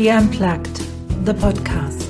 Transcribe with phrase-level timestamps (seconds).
[0.00, 0.76] Psyche Unplugged,
[1.26, 2.08] the podcast.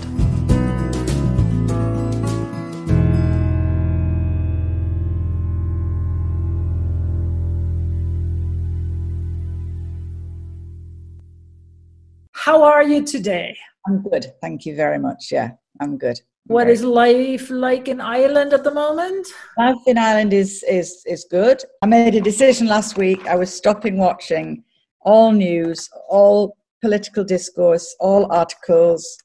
[12.32, 13.56] How are you today?
[13.88, 14.34] I'm good.
[14.40, 15.32] Thank you very much.
[15.32, 16.20] Yeah, I'm good.
[16.46, 19.26] What is life like in Ireland at the moment?
[19.58, 21.64] Life in Ireland is is is good.
[21.82, 23.26] I made a decision last week.
[23.26, 24.62] I was stopping watching
[25.00, 29.16] all news, all political discourse, all articles,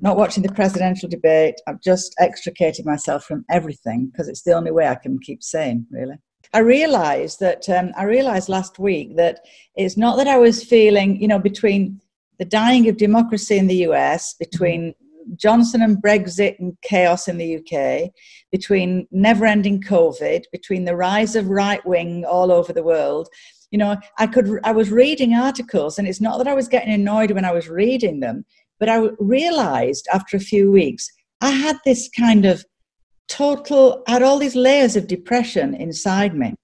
[0.00, 1.56] not watching the presidential debate.
[1.66, 5.86] I've just extricated myself from everything because it's the only way I can keep sane,
[5.90, 6.16] really.
[6.54, 9.40] I realized that um, I realized last week that
[9.74, 12.00] it's not that I was feeling, you know, between
[12.38, 14.94] the dying of democracy in the US, between
[15.36, 18.10] Johnson and Brexit and chaos in the UK,
[18.50, 23.28] between never ending COVID, between the rise of right wing all over the world,
[23.70, 26.92] you know i could i was reading articles and it's not that i was getting
[26.92, 28.44] annoyed when i was reading them
[28.78, 31.10] but i realized after a few weeks
[31.40, 32.64] i had this kind of
[33.28, 36.54] total I had all these layers of depression inside me.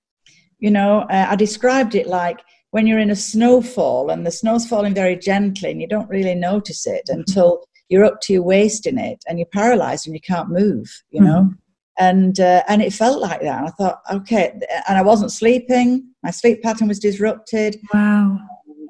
[0.58, 4.66] You know uh, i described it like when you're in a snowfall and the snow's
[4.66, 7.20] falling very gently and you don't really notice it mm-hmm.
[7.20, 10.86] until you're up to your waist in it and you're paralyzed and you can't move
[11.10, 11.42] you know?
[11.42, 11.63] Mm-hmm
[11.98, 13.58] and uh, and it felt like that.
[13.58, 16.08] And I thought, okay, and I wasn't sleeping.
[16.22, 17.80] My sleep pattern was disrupted.
[17.92, 18.38] Wow.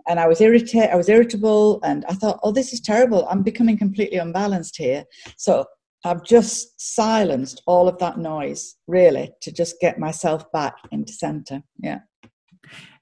[0.06, 0.90] And I was irritated.
[0.90, 3.26] I was irritable, and I thought, oh, this is terrible.
[3.28, 5.04] I'm becoming completely unbalanced here.
[5.36, 5.64] So
[6.04, 11.62] I've just silenced all of that noise, really, to just get myself back into center.
[11.78, 12.00] Yeah.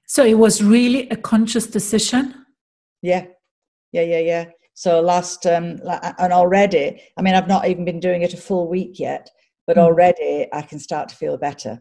[0.07, 2.45] So it was really a conscious decision.
[3.01, 3.25] Yeah,
[3.91, 4.45] yeah, yeah, yeah.
[4.73, 5.79] So last um,
[6.17, 9.29] and already, I mean, I've not even been doing it a full week yet
[9.67, 9.83] but hmm.
[9.83, 11.79] already I can start to feel better.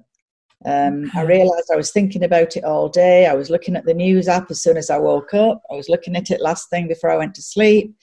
[0.64, 3.26] Um, I realized I was thinking about it all day.
[3.26, 5.60] I was looking at the news app as soon as I woke up.
[5.70, 7.94] I was looking at it last thing before I went to sleep,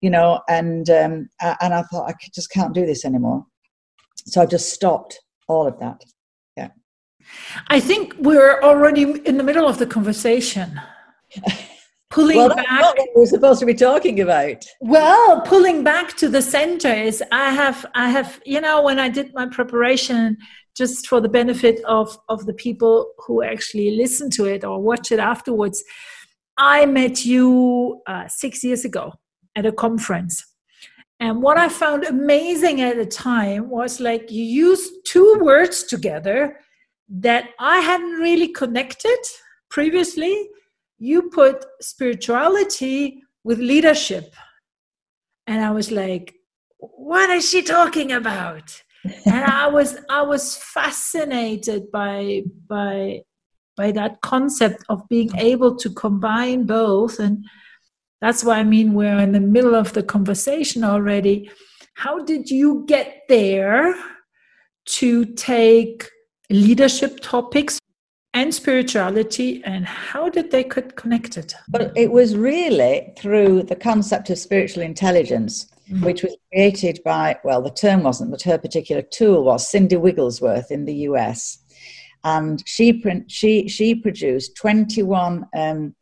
[0.00, 1.28] you know, and um,
[1.60, 3.44] and I thought I just can't do this anymore.
[4.26, 6.02] So I just stopped all of that.
[6.56, 6.70] Yeah.
[7.68, 10.80] I think we're already in the middle of the conversation.
[12.10, 14.64] pulling well, back what we're supposed to be talking about.
[14.80, 19.08] Well pulling back to the center is i have i have you know when i
[19.08, 20.36] did my preparation
[20.76, 25.10] just for the benefit of of the people who actually listen to it or watch
[25.10, 25.82] it afterwards
[26.56, 29.12] i met you uh, six years ago
[29.54, 30.44] at a conference.
[31.18, 36.60] And what i found amazing at the time was like you used two words together
[37.08, 39.18] that i hadn't really connected
[39.70, 40.48] previously
[40.98, 44.34] you put spirituality with leadership.
[45.46, 46.34] And I was like,
[46.78, 48.82] what is she talking about?
[49.24, 53.22] and I was I was fascinated by by
[53.76, 57.44] by that concept of being able to combine both and
[58.20, 61.50] that's why I mean we're in the middle of the conversation already.
[61.94, 63.94] How did you get there
[64.86, 66.08] to take
[66.50, 67.78] leadership topics
[68.36, 74.28] and spirituality and how did they get connected Well, it was really through the concept
[74.28, 76.04] of spiritual intelligence mm-hmm.
[76.04, 80.70] which was created by well the term wasn't but her particular tool was cindy wigglesworth
[80.70, 81.64] in the us
[82.24, 85.94] and she she she produced 21 um,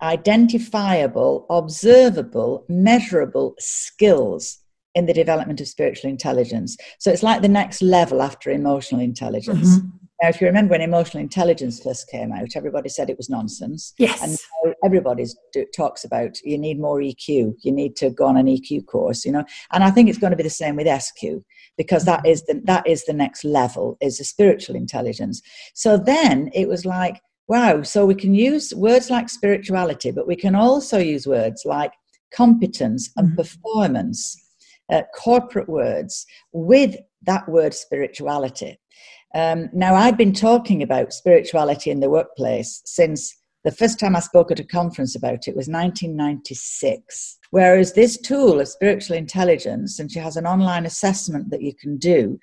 [0.00, 4.60] identifiable observable measurable skills
[4.94, 6.74] in the development of spiritual intelligence.
[6.98, 9.78] So it's like the next level after emotional intelligence.
[9.78, 13.28] Mm-hmm now, if you remember when emotional intelligence first came out, everybody said it was
[13.28, 13.92] nonsense.
[13.98, 14.22] Yes.
[14.22, 15.26] And everybody
[15.76, 19.32] talks about you need more EQ, you need to go on an EQ course, you
[19.32, 19.44] know.
[19.72, 21.42] And I think it's going to be the same with SQ
[21.76, 25.42] because that is the that is the next level is the spiritual intelligence.
[25.74, 30.36] So then it was like, wow, so we can use words like spirituality, but we
[30.36, 31.92] can also use words like
[32.34, 33.36] competence and mm-hmm.
[33.36, 34.34] performance,
[34.90, 38.78] uh, corporate words with that word spirituality.
[39.36, 44.20] Um, now, I've been talking about spirituality in the workplace since the first time I
[44.20, 47.38] spoke at a conference about it was 1996.
[47.50, 51.98] Whereas this tool of spiritual intelligence, and she has an online assessment that you can
[51.98, 52.40] do,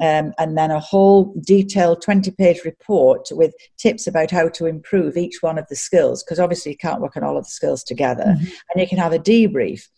[0.00, 5.18] um, and then a whole detailed 20 page report with tips about how to improve
[5.18, 7.84] each one of the skills, because obviously you can't work on all of the skills
[7.84, 8.44] together, mm-hmm.
[8.44, 9.88] and you can have a debrief.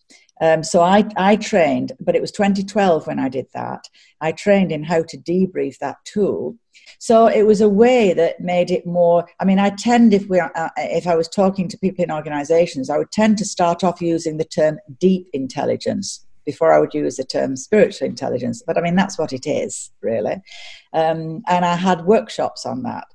[0.43, 3.89] Um, so I, I trained, but it was 2012 when I did that.
[4.21, 6.57] I trained in how to debrief that tool.
[6.99, 9.25] So it was a way that made it more.
[9.39, 12.91] I mean, I tend, if we, uh, if I was talking to people in organisations,
[12.91, 17.19] I would tend to start off using the term deep intelligence before I would use
[17.19, 18.65] the term spiritual intelligence.
[18.67, 20.43] But I mean, that's what it is, really.
[20.93, 23.07] Um, and I had workshops on that.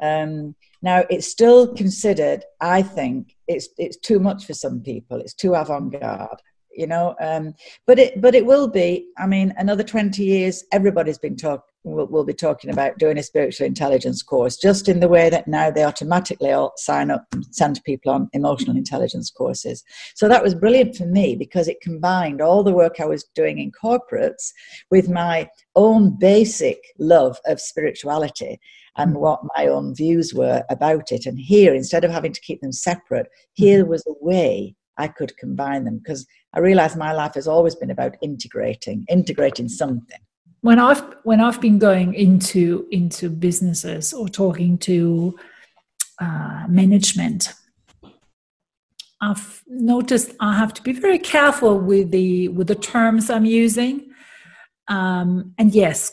[0.00, 5.20] Um, now, it's still considered, I think, it's it's too much for some people.
[5.20, 6.42] It's too avant-garde
[6.74, 7.54] you know um,
[7.86, 12.06] but it but it will be i mean another 20 years everybody's been talk will,
[12.06, 15.70] will be talking about doing a spiritual intelligence course just in the way that now
[15.70, 19.84] they automatically all sign up and send people on emotional intelligence courses
[20.14, 23.58] so that was brilliant for me because it combined all the work i was doing
[23.58, 24.52] in corporates
[24.90, 28.58] with my own basic love of spirituality
[28.96, 29.20] and mm.
[29.20, 32.72] what my own views were about it and here instead of having to keep them
[32.72, 33.90] separate here mm-hmm.
[33.90, 37.90] was a way I could combine them because I realized my life has always been
[37.90, 40.18] about integrating, integrating something.
[40.60, 45.36] When I've when I've been going into into businesses or talking to
[46.20, 47.52] uh, management,
[49.20, 54.10] I've noticed I have to be very careful with the with the terms I'm using.
[54.88, 56.12] Um, and yes,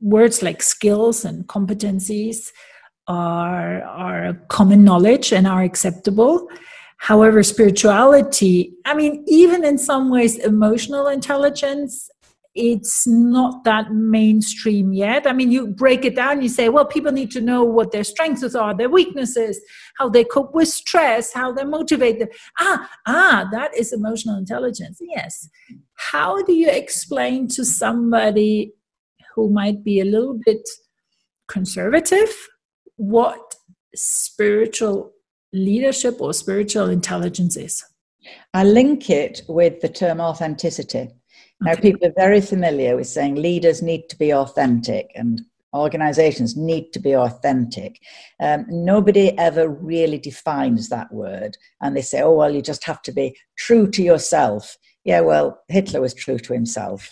[0.00, 2.50] words like skills and competencies
[3.06, 6.48] are are common knowledge and are acceptable
[7.02, 12.08] However, spirituality, I mean, even in some ways, emotional intelligence,
[12.54, 15.26] it's not that mainstream yet.
[15.26, 18.04] I mean, you break it down, you say, well, people need to know what their
[18.04, 19.60] strengths are, their weaknesses,
[19.98, 22.28] how they cope with stress, how they motivate them.
[22.60, 24.98] Ah, ah, that is emotional intelligence.
[25.00, 25.48] Yes.
[25.94, 28.74] How do you explain to somebody
[29.34, 30.68] who might be a little bit
[31.48, 32.30] conservative
[32.94, 33.56] what
[33.92, 35.11] spiritual
[35.52, 37.84] leadership or spiritual intelligence is?
[38.54, 41.08] I link it with the term authenticity.
[41.60, 45.42] Now, people are very familiar with saying leaders need to be authentic and
[45.74, 48.00] organizations need to be authentic.
[48.40, 51.56] Um, nobody ever really defines that word.
[51.80, 54.76] And they say, oh, well, you just have to be true to yourself.
[55.04, 57.10] Yeah, well, Hitler was true to himself.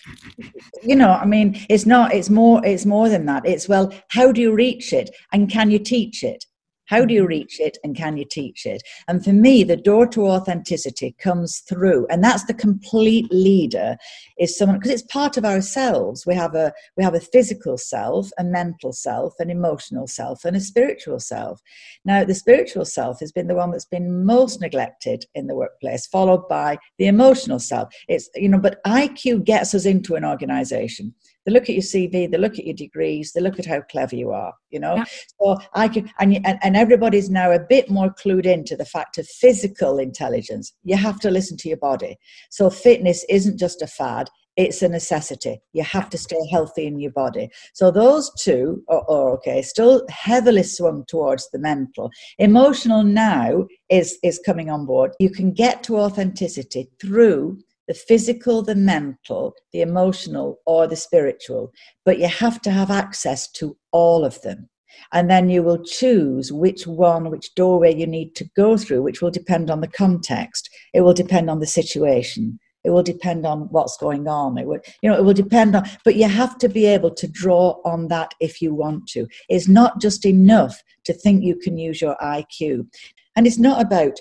[0.83, 3.47] You know, I mean, it's not, it's more, it's more than that.
[3.47, 5.11] It's, well, how do you reach it?
[5.33, 6.45] And can you teach it?
[6.91, 7.29] How do you mm-hmm.
[7.29, 8.83] reach it and can you teach it?
[9.07, 13.97] And for me, the door to authenticity comes through, and that's the complete leader
[14.41, 16.27] is someone because it's part of ourselves.
[16.27, 20.57] We have a we have a physical self, a mental self, an emotional self, and
[20.57, 21.61] a spiritual self.
[22.05, 26.09] Now, the spiritual self has been the one that's been most neglected in the workplace,
[26.09, 27.95] followed by the emotional self.
[28.09, 31.15] It's you know, but IQ gets us into an organization
[31.47, 34.15] they look at your CV, they look at your degrees, they look at how clever
[34.15, 34.97] you are, you know.
[34.97, 35.05] Yeah.
[35.41, 39.27] So I can, and, and everybody's now a bit more clued into the fact of
[39.27, 40.73] physical intelligence.
[40.85, 42.17] You have to listen to your body.
[42.51, 45.61] So fitness isn't just a fad; it's a necessity.
[45.73, 47.49] You have to stay healthy in your body.
[47.73, 52.11] So those two are, are, okay, still heavily swung towards the mental.
[52.39, 55.13] Emotional now is is coming on board.
[55.19, 57.59] You can get to authenticity through
[57.91, 61.73] the physical, the mental, the emotional, or the spiritual.
[62.05, 64.69] But you have to have access to all of them.
[65.13, 69.21] And then you will choose which one, which doorway you need to go through, which
[69.21, 70.71] will depend on the context.
[70.95, 72.61] It will depend on the situation.
[72.85, 74.57] It will depend on what's going on.
[74.57, 77.27] It will, you know, it will depend on, but you have to be able to
[77.27, 79.27] draw on that if you want to.
[79.49, 82.87] It's not just enough to think you can use your IQ.
[83.35, 84.21] And it's not about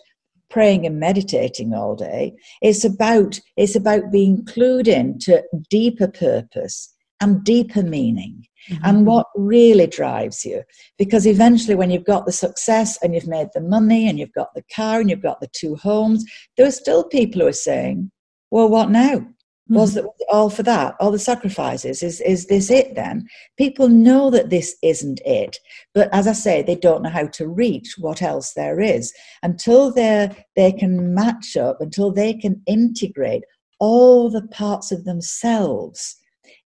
[0.50, 2.34] praying and meditating all day.
[2.62, 8.46] It's about it's about being clued in to deeper purpose and deeper meaning.
[8.70, 8.86] Mm-hmm.
[8.86, 10.64] And what really drives you.
[10.98, 14.54] Because eventually, when you've got the success and you've made the money and you've got
[14.54, 16.26] the car and you've got the two homes,
[16.58, 18.12] there are still people who are saying,
[18.52, 19.26] Well, what now?
[19.70, 20.06] Was mm-hmm.
[20.06, 20.96] that all for that?
[21.00, 22.02] All the sacrifices?
[22.02, 23.28] Is is this it then?
[23.58, 25.58] People know that this isn't it,
[25.94, 29.92] but as I say, they don't know how to reach what else there is until
[29.92, 33.44] they they can match up, until they can integrate
[33.80, 36.16] all the parts of themselves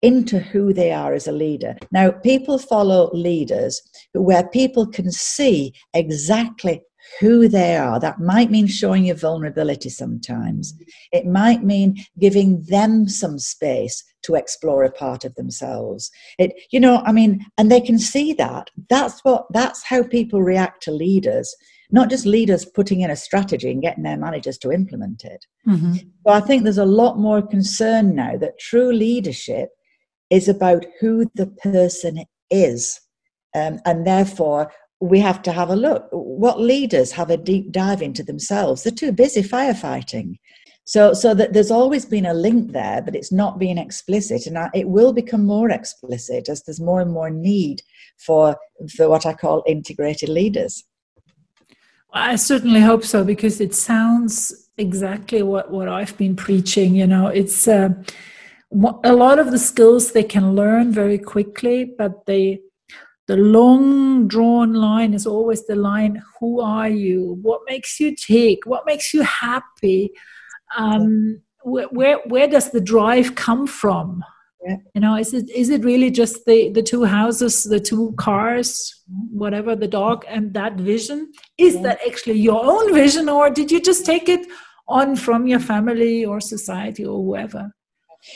[0.03, 1.77] into who they are as a leader.
[1.93, 3.83] Now, people follow leaders
[4.15, 6.83] where people can see exactly
[7.19, 7.99] who they are.
[7.99, 10.75] That might mean showing your vulnerability sometimes.
[11.13, 16.11] It might mean giving them some space to explore a part of themselves.
[16.39, 18.71] It, you know, I mean, and they can see that.
[18.89, 21.55] That's what that's how people react to leaders,
[21.91, 25.45] not just leaders putting in a strategy and getting their managers to implement it.
[25.67, 25.95] Mm-hmm.
[25.95, 29.71] So I think there's a lot more concern now that true leadership
[30.29, 33.01] is about who the person is.
[33.53, 36.09] Um, and therefore we have to have a look.
[36.13, 38.83] What leaders have a deep dive into themselves?
[38.83, 40.39] They're too busy firefighting.
[40.85, 44.59] So, so that there's always been a link there, but it's not being explicit, and
[44.75, 47.83] it will become more explicit as there's more and more need
[48.19, 48.57] for
[48.97, 50.85] for what I call integrated leaders.
[52.13, 56.97] I certainly hope so because it sounds exactly what what I've been preaching.
[56.97, 57.91] You know, it's uh,
[59.05, 62.63] a lot of the skills they can learn very quickly, but they
[63.31, 67.39] the long drawn line is always the line who are you?
[67.43, 68.59] What makes you tick?
[68.67, 70.11] What makes you happy?
[70.77, 74.25] Um, where, where, where does the drive come from?
[74.67, 74.77] Yeah.
[74.95, 78.69] you know is it is it really just the the two houses the two cars
[79.33, 81.33] whatever the dog and that vision?
[81.57, 81.83] Is yeah.
[81.83, 84.47] that actually your own vision or did you just take it
[84.87, 87.73] on from your family or society or whoever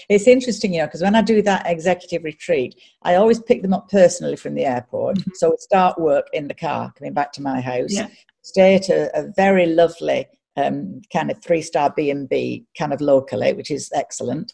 [0.09, 3.75] it's interesting, you know, because when I do that executive retreat, I always pick them
[3.75, 5.19] up personally from the airport.
[5.19, 5.31] Mm-hmm.
[5.35, 8.09] So we start work in the car, coming back to my house, yeah.
[8.43, 10.27] stay at a, a very lovely
[10.57, 14.53] um, kind of three star B&B kind of locally, which is excellent.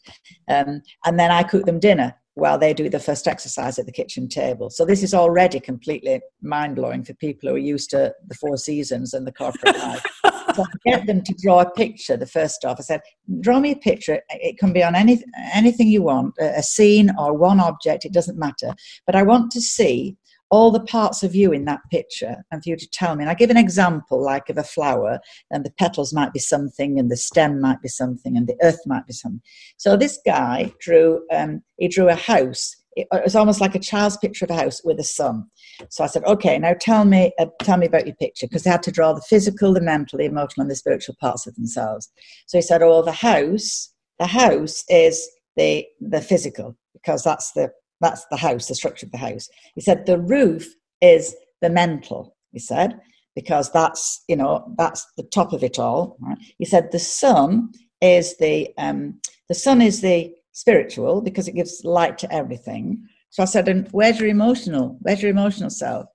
[0.49, 3.93] Um, and then I cook them dinner while they do the first exercise at the
[3.93, 4.71] kitchen table.
[4.71, 8.57] So this is already completely mind blowing for people who are used to the four
[8.57, 10.05] seasons and the corporate life.
[10.55, 12.17] so I get them to draw a picture.
[12.17, 13.01] The first off, I said,
[13.41, 14.21] draw me a picture.
[14.31, 15.23] It can be on any
[15.55, 18.05] anything you want, a scene or one object.
[18.05, 18.75] It doesn't matter.
[19.07, 20.17] But I want to see
[20.51, 23.23] all the parts of you in that picture and for you to tell me.
[23.23, 26.99] And I give an example like of a flower, and the petals might be something,
[26.99, 29.43] and the stem might be something, and the earth might be something.
[29.77, 32.77] So this guy drew, um, he drew a house.
[32.97, 35.45] It was almost like a child's picture of a house with a sun.
[35.91, 38.71] So I said, okay, now tell me, uh, tell me about your picture, because they
[38.71, 42.11] had to draw the physical, the mental, the emotional, and the spiritual parts of themselves.
[42.47, 45.27] So he said, oh, the house, the house is
[45.57, 49.49] the the physical, because that's the that's the house, the structure of the house.
[49.75, 50.67] He said the roof
[51.01, 52.99] is the mental, he said,
[53.35, 56.17] because that's, you know, that's the top of it all.
[56.21, 56.39] Right?
[56.59, 61.85] He said the sun is the, um, the sun is the spiritual because it gives
[61.85, 63.07] light to everything.
[63.31, 64.99] So I said, and where's your emotional?
[65.03, 66.07] Where's your emotional self?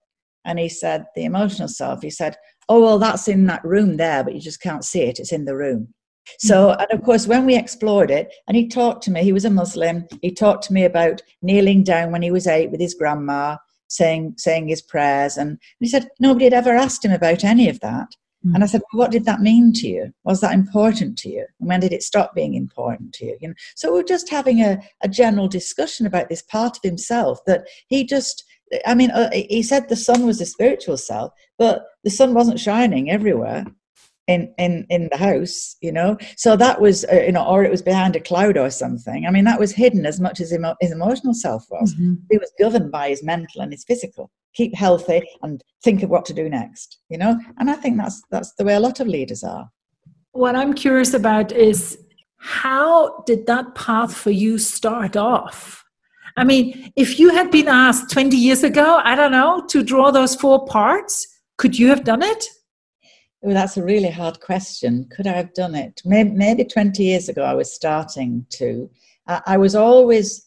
[0.44, 2.02] And he said, the emotional self.
[2.02, 2.36] He said,
[2.70, 5.20] oh, well, that's in that room there, but you just can't see it.
[5.20, 5.94] It's in the room.
[6.40, 6.82] So, mm-hmm.
[6.82, 9.50] and of course, when we explored it, and he talked to me, he was a
[9.50, 10.08] Muslim.
[10.22, 14.36] He talked to me about kneeling down when he was eight with his grandma, saying
[14.38, 18.10] saying his prayers, and he said nobody had ever asked him about any of that.
[18.46, 18.56] Mm.
[18.56, 20.14] And I said, well, "What did that mean to you?
[20.24, 21.46] Was that important to you?
[21.60, 24.62] And when did it stop being important to you?" You know, so we're just having
[24.62, 28.44] a, a general discussion about this part of himself that he just.
[28.88, 32.60] I mean, uh, he said the sun was the spiritual self, but the sun wasn't
[32.60, 33.66] shining everywhere
[34.28, 36.18] in in in the house you know?
[36.38, 39.26] So that was uh, you know or it was behind a cloud or something.
[39.26, 41.94] I mean that was hidden as much as emo- his emotional self was.
[41.94, 42.16] Mm-hmm.
[42.32, 44.32] he was governed by his mental and his physical.
[44.56, 47.40] Keep healthy and think of what to do next you know?
[47.60, 49.70] And i think that's that's the way a lot of leaders are.
[50.32, 51.98] What i'm curious about is
[52.38, 55.84] how did that path for you start off?
[56.38, 60.12] I mean if you had been asked 20 years ago i don't know to draw
[60.12, 61.26] those four parts
[61.58, 62.46] could you have done it
[63.46, 65.08] Oh, that's a really hard question.
[65.16, 66.02] Could I have done it?
[66.04, 68.90] Maybe, maybe 20 years ago, I was starting to.
[69.28, 70.46] I, I was always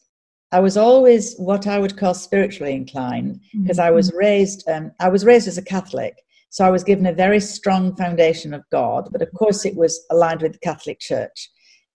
[0.50, 3.86] I was always what I would call spiritually inclined because mm-hmm.
[3.86, 4.68] I was raised.
[4.68, 8.54] Um, I was raised as a Catholic, so I was given a very strong foundation
[8.54, 9.08] of God.
[9.12, 11.50] But of course, it was aligned with the Catholic Church.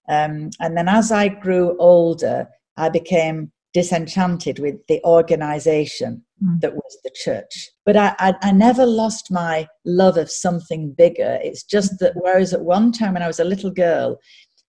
[0.08, 6.62] Um, and then, as I grew older, I became disenchanted with the organization mm.
[6.62, 7.72] that was the church.
[7.86, 11.38] But I, I, I, never lost my love of something bigger.
[11.42, 14.20] It's just that whereas at one time when I was a little girl,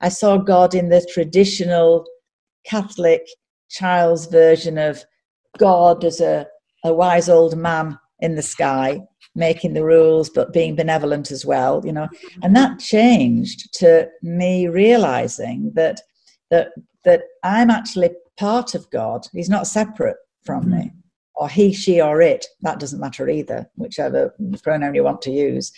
[0.02, 2.06] I saw God in the traditional
[2.66, 3.22] Catholic
[3.70, 5.04] child's version of
[5.60, 6.48] God as a,
[6.84, 9.02] a wise old man in the sky
[9.36, 12.08] making the rules but being benevolent as well you know
[12.44, 16.00] and that changed to me realizing that
[16.52, 16.70] that
[17.04, 19.28] that i'm actually part of God.
[19.32, 20.80] He's not separate from mm-hmm.
[20.80, 20.92] me.
[21.36, 22.46] Or he, she, or it.
[22.62, 25.72] That doesn't matter either, whichever pronoun you want to use.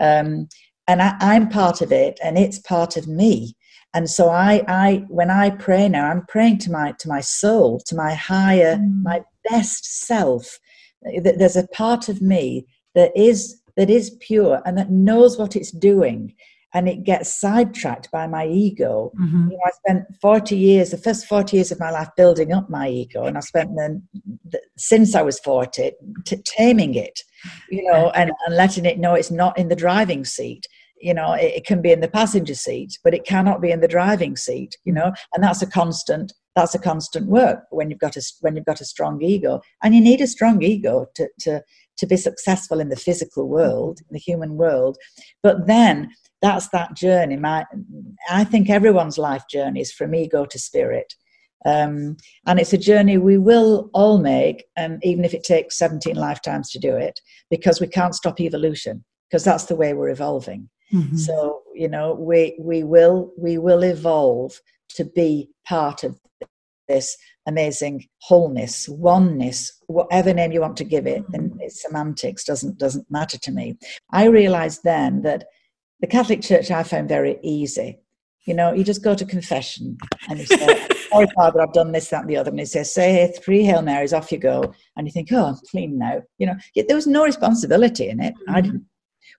[0.00, 0.48] Um,
[0.86, 3.56] and I, I'm part of it, and it's part of me.
[3.92, 7.80] And so I, I, when I pray now, I'm praying to my to my soul,
[7.86, 9.02] to my higher, mm.
[9.02, 10.58] my best self.
[11.22, 15.70] There's a part of me that is that is pure and that knows what it's
[15.70, 16.34] doing
[16.72, 19.12] and it gets sidetracked by my ego.
[19.20, 19.50] Mm-hmm.
[19.50, 22.70] You know, I spent 40 years, the first 40 years of my life building up
[22.70, 24.00] my ego, and I spent the,
[24.48, 25.92] the since I was 40
[26.24, 27.20] t- taming it,
[27.70, 30.66] you know, and, and letting it know it's not in the driving seat.
[31.00, 33.80] You know, it, it can be in the passenger seat, but it cannot be in
[33.80, 34.76] the driving seat.
[34.84, 36.32] You know, and that's a constant.
[36.56, 39.94] That's a constant work when you've got a when you've got a strong ego, and
[39.94, 41.62] you need a strong ego to to
[42.00, 44.96] to be successful in the physical world, in the human world.
[45.42, 46.10] But then
[46.42, 47.36] that's that journey.
[47.36, 47.66] My,
[48.30, 51.14] I think everyone's life journey is from ego to spirit.
[51.66, 52.16] Um,
[52.46, 56.70] and it's a journey we will all make, um, even if it takes 17 lifetimes
[56.70, 57.20] to do it,
[57.50, 60.70] because we can't stop evolution, because that's the way we're evolving.
[60.92, 61.16] Mm-hmm.
[61.16, 64.58] So, you know, we, we, will, we will evolve
[64.96, 66.18] to be part of
[66.88, 67.16] this
[67.46, 73.10] amazing wholeness, oneness, whatever name you want to give it, and its semantics doesn't doesn't
[73.10, 73.78] matter to me.
[74.10, 75.44] I realized then that
[76.00, 78.00] the Catholic Church I found very easy.
[78.46, 82.08] You know, you just go to confession and you say, Sorry, Father, I've done this,
[82.08, 82.50] that, and the other.
[82.50, 84.72] And he says, Say three Hail Marys, off you go.
[84.96, 86.22] And you think, Oh, I'm clean now.
[86.38, 88.34] You know, yet there was no responsibility in it.
[88.48, 88.62] I mm-hmm.
[88.62, 88.86] didn't.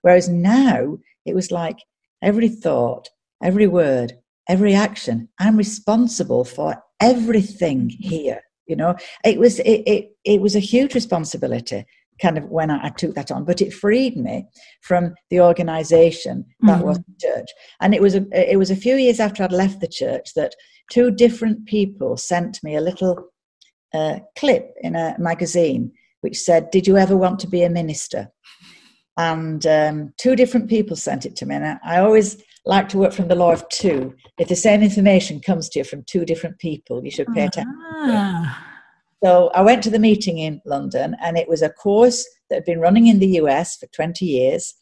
[0.02, 1.78] Whereas now it was like
[2.22, 3.08] every thought,
[3.42, 4.14] every word,
[4.48, 8.40] every action, I'm responsible for everything here.
[8.66, 11.84] You know, it was it, it, it was a huge responsibility
[12.22, 14.46] kind of when I, I, took that on, but it freed me
[14.80, 16.86] from the organization that mm-hmm.
[16.86, 17.48] was the church.
[17.80, 20.54] And it was a it was a few years after I'd left the church that
[20.90, 23.28] two different people sent me a little
[23.92, 28.28] uh, clip in a magazine which said, "Did you ever want to be a minister?"
[29.18, 32.98] And um, two different people sent it to me, and I, I always like to
[32.98, 34.14] work from the law of two.
[34.38, 37.74] If the same information comes to you from two different people, you should pay attention.
[38.04, 38.71] Ah.
[39.22, 42.64] So I went to the meeting in London, and it was a course that had
[42.64, 44.74] been running in the US for 20 years,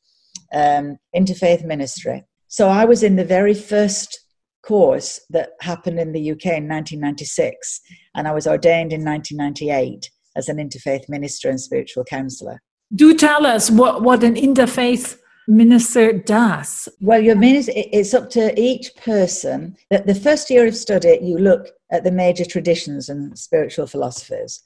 [0.55, 2.25] um, interfaith ministry.
[2.49, 4.19] So I was in the very first
[4.63, 7.81] course that happened in the UK in 1996,
[8.15, 12.63] and I was ordained in 1998 as an interfaith minister and spiritual counselor.
[12.95, 15.19] Do tell us what, what an interfaith
[15.49, 16.89] minister does?
[17.01, 19.77] Well, your minister, it's up to each person.
[19.91, 24.63] That the first year of study, you look at the major traditions and spiritual philosophies,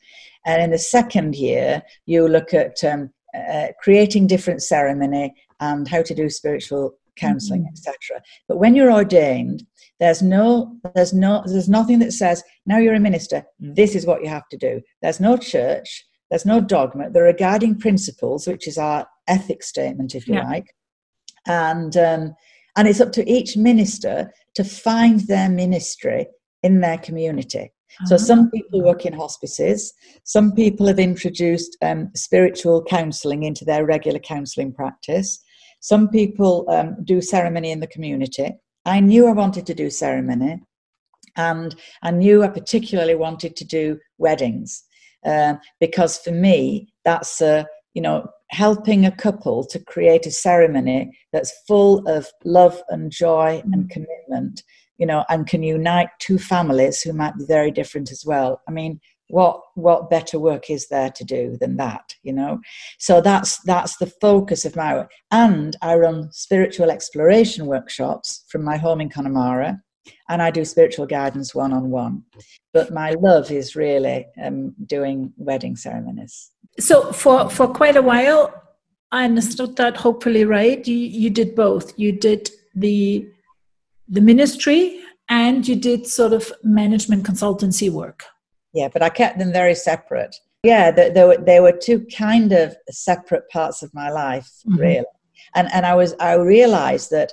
[0.46, 6.02] and in the second year, you look at um, uh, creating different ceremony and how
[6.02, 7.90] to do spiritual counseling mm-hmm.
[7.90, 9.64] etc but when you're ordained
[10.00, 14.22] there's no there's no there's nothing that says now you're a minister this is what
[14.22, 18.66] you have to do there's no church there's no dogma there are guiding principles which
[18.66, 20.44] is our ethics statement, if you yeah.
[20.44, 20.74] like.
[21.46, 22.34] And um,
[22.76, 26.26] and it's up to each minister to find their ministry
[26.62, 27.72] in their community.
[28.06, 28.50] So some ah.
[28.52, 29.94] people work in hospices.
[30.24, 35.40] Some people have introduced um, spiritual counselling into their regular counselling practice.
[35.78, 38.52] Some people um, do ceremony in the community.
[38.84, 40.60] I knew I wanted to do ceremony,
[41.36, 44.82] and I knew I particularly wanted to do weddings
[45.24, 51.10] uh, because for me that's a you know helping a couple to create a ceremony
[51.32, 53.90] that's full of love and joy and mm.
[53.90, 54.62] commitment
[54.98, 58.60] you know and can unite two families who might be very different as well.
[58.68, 62.60] I mean what what better work is there to do than that you know?
[62.98, 65.10] So that's that's the focus of my work.
[65.30, 69.80] And i run spiritual exploration workshops from my home in connemara
[70.28, 72.22] and i do spiritual guidance one-on-one
[72.72, 78.52] but my love is really um, doing wedding ceremonies so for for quite a while,
[79.12, 80.86] I understood that hopefully right.
[80.86, 81.98] You you did both.
[81.98, 83.28] You did the
[84.08, 88.24] the ministry and you did sort of management consultancy work.
[88.72, 90.36] Yeah, but I kept them very separate.
[90.64, 94.80] Yeah, they, they were they were two kind of separate parts of my life, mm-hmm.
[94.80, 95.04] really.
[95.54, 97.32] And and I was I realized that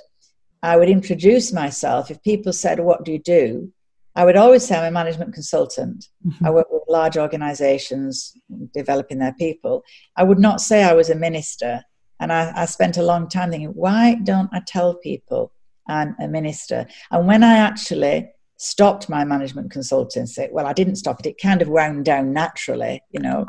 [0.62, 3.72] I would introduce myself if people said, "What do you do?"
[4.14, 6.08] I would always say I'm a management consultant.
[6.26, 6.46] Mm-hmm.
[6.46, 8.36] I work with large organizations
[8.74, 9.84] developing their people.
[10.16, 11.82] I would not say I was a minister.
[12.20, 15.52] And I, I spent a long time thinking, why don't I tell people
[15.88, 16.86] I'm a minister?
[17.10, 21.62] And when I actually stopped my management consultancy, well, I didn't stop it, it kind
[21.62, 23.46] of wound down naturally, you know.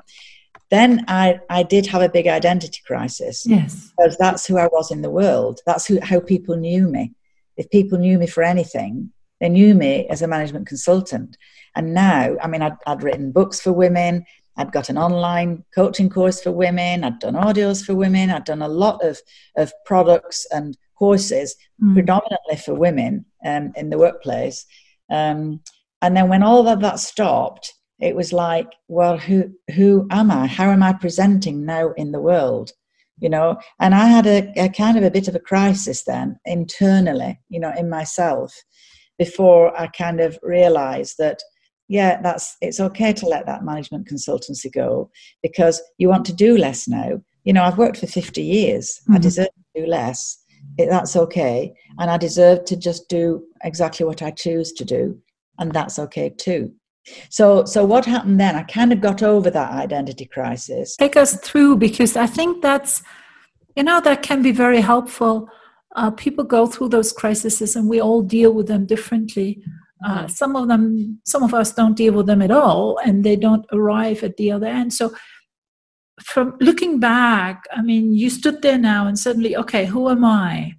[0.74, 3.46] Then I, I did have a big identity crisis.
[3.46, 3.94] Yes.
[3.96, 5.60] Because that's who I was in the world.
[5.68, 7.14] That's who, how people knew me.
[7.58, 11.38] If people knew me for anything, they knew me as a management consultant.
[11.76, 14.26] And now, I mean, I'd, I'd written books for women,
[14.58, 18.64] I'd got an online coaching course for women, I'd done audios for women, I'd done
[18.64, 19.22] a lot of,
[19.56, 21.94] of products and courses mm.
[21.94, 24.66] predominantly for women um, in the workplace.
[25.12, 25.60] Um,
[26.02, 30.46] and then when all of that stopped, it was like, well, who who am I?
[30.46, 32.72] How am I presenting now in the world?
[33.20, 36.38] You know, and I had a, a kind of a bit of a crisis then
[36.46, 38.54] internally, you know, in myself
[39.18, 41.40] before I kind of realized that
[41.88, 45.10] yeah that's it's okay to let that management consultancy go
[45.42, 49.16] because you want to do less now you know i've worked for 50 years mm-hmm.
[49.16, 50.38] i deserve to do less
[50.78, 55.20] it, that's okay and i deserve to just do exactly what i choose to do
[55.60, 56.72] and that's okay too
[57.30, 58.56] so so what happened then?
[58.56, 60.96] I kind of got over that identity crisis.
[60.96, 63.04] Take us through because i think that's
[63.76, 65.50] you know that can be very helpful.
[65.96, 69.64] Uh, people go through those crises and we all deal with them differently.
[70.04, 73.36] Uh, some of them some of us don't deal with them at all and they
[73.36, 74.94] don't arrive at the other end.
[74.94, 75.14] So
[76.22, 80.74] from looking back i mean you stood there now and suddenly okay who am i?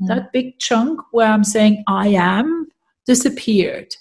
[0.00, 0.08] Mm.
[0.08, 2.68] that big chunk where i'm saying i am
[3.06, 3.94] disappeared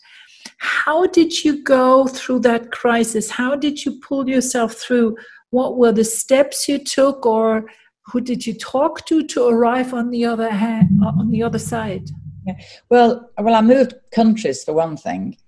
[0.57, 3.29] how did you go through that crisis?
[3.29, 5.15] How did you pull yourself through?
[5.51, 7.65] What were the steps you took, or
[8.07, 12.09] who did you talk to to arrive on the other hand, on the other side?
[12.45, 12.55] Yeah.
[12.89, 15.37] Well, well, I moved countries for one thing.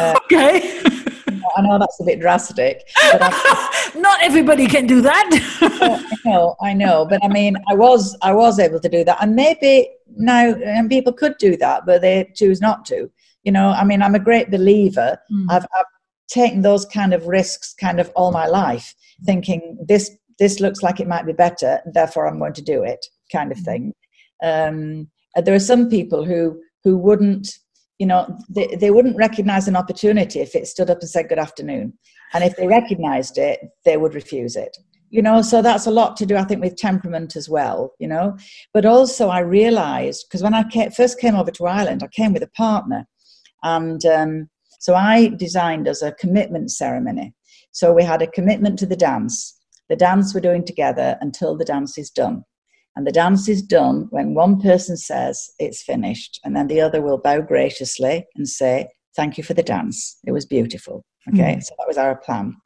[0.00, 0.80] Uh, okay.
[1.56, 3.20] I know that's a bit drastic, but
[3.96, 5.28] not everybody can do that.
[5.60, 9.18] I know, I know, but I mean, I was, I was able to do that,
[9.20, 13.10] and maybe now, and people could do that, but they choose not to.
[13.48, 15.16] You know, I mean, I'm a great believer.
[15.32, 15.46] Mm.
[15.48, 15.92] I've, I've
[16.28, 21.00] taken those kind of risks kind of all my life, thinking this this looks like
[21.00, 23.64] it might be better, therefore I'm going to do it, kind of hmm.
[23.64, 23.94] thing.
[24.44, 25.10] Um,
[25.46, 27.48] there are some people who who wouldn't
[27.98, 31.38] you know they, they wouldn't recognize an opportunity if it stood up and said good
[31.46, 31.94] afternoon
[32.34, 34.76] and if they recognized it they would refuse it
[35.10, 38.06] you know so that's a lot to do i think with temperament as well you
[38.06, 38.36] know
[38.72, 42.32] but also i realized because when i came, first came over to ireland i came
[42.32, 43.06] with a partner
[43.62, 44.48] and um,
[44.80, 47.34] so i designed as a commitment ceremony
[47.72, 49.54] so we had a commitment to the dance
[49.88, 52.44] the dance we're doing together until the dance is done
[52.98, 57.00] and the dance is done when one person says it's finished, and then the other
[57.00, 60.18] will bow graciously and say, Thank you for the dance.
[60.26, 61.04] It was beautiful.
[61.28, 61.62] Okay, mm.
[61.62, 62.56] so that was our plan.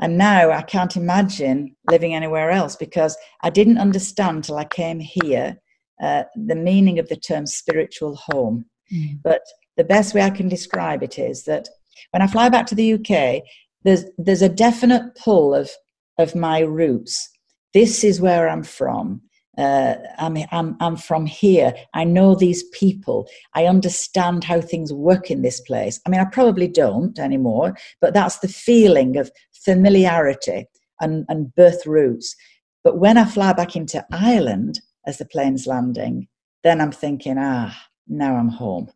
[0.00, 5.00] And now I can't imagine living anywhere else because I didn't understand till I came
[5.00, 5.58] here
[6.02, 8.64] uh, the meaning of the term spiritual home.
[8.90, 9.20] Mm.
[9.22, 9.42] But
[9.76, 11.68] the best way I can describe it is that
[12.10, 13.42] when I fly back to the UK,
[13.84, 15.70] there's there's a definite pull of
[16.18, 17.28] of my roots.
[17.74, 19.22] This is where I'm from
[19.58, 21.74] uh, I'm, I'm, I'm from here.
[21.92, 23.28] I know these people.
[23.54, 26.00] I understand how things work in this place.
[26.06, 30.66] I mean, I probably don't anymore, but that's the feeling of familiarity
[31.00, 32.34] and, and birth roots.
[32.82, 36.28] But when I fly back into Ireland as the plane's landing,
[36.64, 37.76] then I'm thinking, ah,
[38.08, 38.90] now I'm home.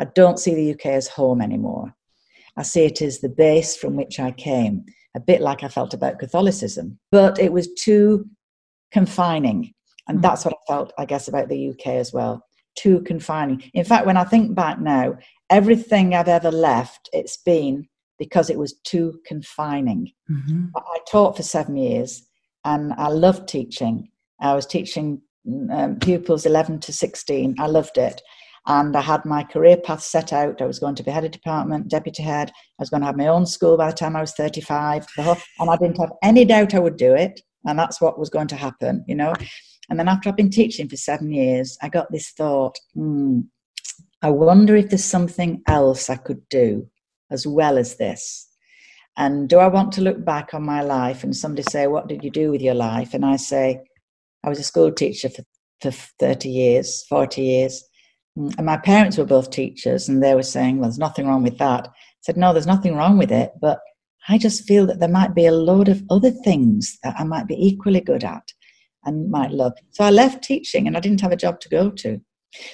[0.00, 1.94] I don't see the UK as home anymore.
[2.56, 4.84] I see it as the base from which I came,
[5.14, 6.98] a bit like I felt about Catholicism.
[7.10, 8.26] But it was too
[8.92, 9.72] confining.
[10.08, 10.22] And mm.
[10.22, 12.44] that's what I felt, I guess, about the UK as well.
[12.76, 13.62] Too confining.
[13.74, 15.16] In fact, when I think back now,
[15.50, 20.10] everything I've ever left, it's been because it was too confining.
[20.30, 20.66] Mm-hmm.
[20.76, 22.26] I taught for seven years
[22.64, 24.10] and I loved teaching.
[24.40, 25.22] I was teaching
[25.70, 27.56] um, pupils 11 to 16.
[27.58, 28.20] I loved it.
[28.68, 30.62] And I had my career path set out.
[30.62, 32.50] I was going to be head of department, deputy head.
[32.50, 35.06] I was going to have my own school by the time I was 35.
[35.16, 38.48] And I didn't have any doubt I would do it and that's what was going
[38.48, 39.32] to happen, you know.
[39.88, 43.40] And then after I've been teaching for seven years, I got this thought, hmm,
[44.22, 46.88] I wonder if there's something else I could do
[47.30, 48.46] as well as this.
[49.16, 52.22] And do I want to look back on my life and somebody say, What did
[52.22, 53.14] you do with your life?
[53.14, 53.80] And I say,
[54.44, 55.42] I was a school teacher for,
[55.80, 57.84] for 30 years, 40 years.
[58.38, 61.42] Hmm, and my parents were both teachers, and they were saying, Well, there's nothing wrong
[61.42, 61.88] with that.
[61.88, 63.80] I said, No, there's nothing wrong with it, but
[64.28, 67.48] I just feel that there might be a load of other things that I might
[67.48, 68.52] be equally good at
[69.04, 69.72] and might love.
[69.90, 72.20] So I left teaching and I didn't have a job to go to.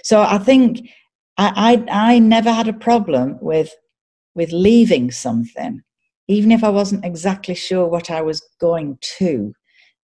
[0.03, 0.81] So I think
[1.39, 3.73] I, I, I never had a problem with
[4.35, 5.81] with leaving something,
[6.29, 9.55] even if I wasn't exactly sure what I was going to,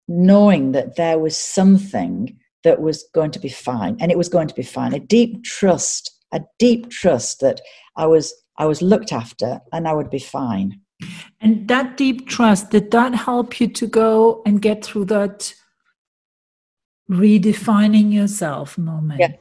[0.08, 4.48] knowing that there was something that was going to be fine and it was going
[4.48, 4.93] to be fine.
[4.93, 7.62] A deep trust, a deep trust that
[7.95, 10.82] I was I was looked after and I would be fine.
[11.39, 15.54] And that deep trust, did that help you to go and get through that
[17.10, 19.22] redefining yourself moment?
[19.22, 19.32] Yeah.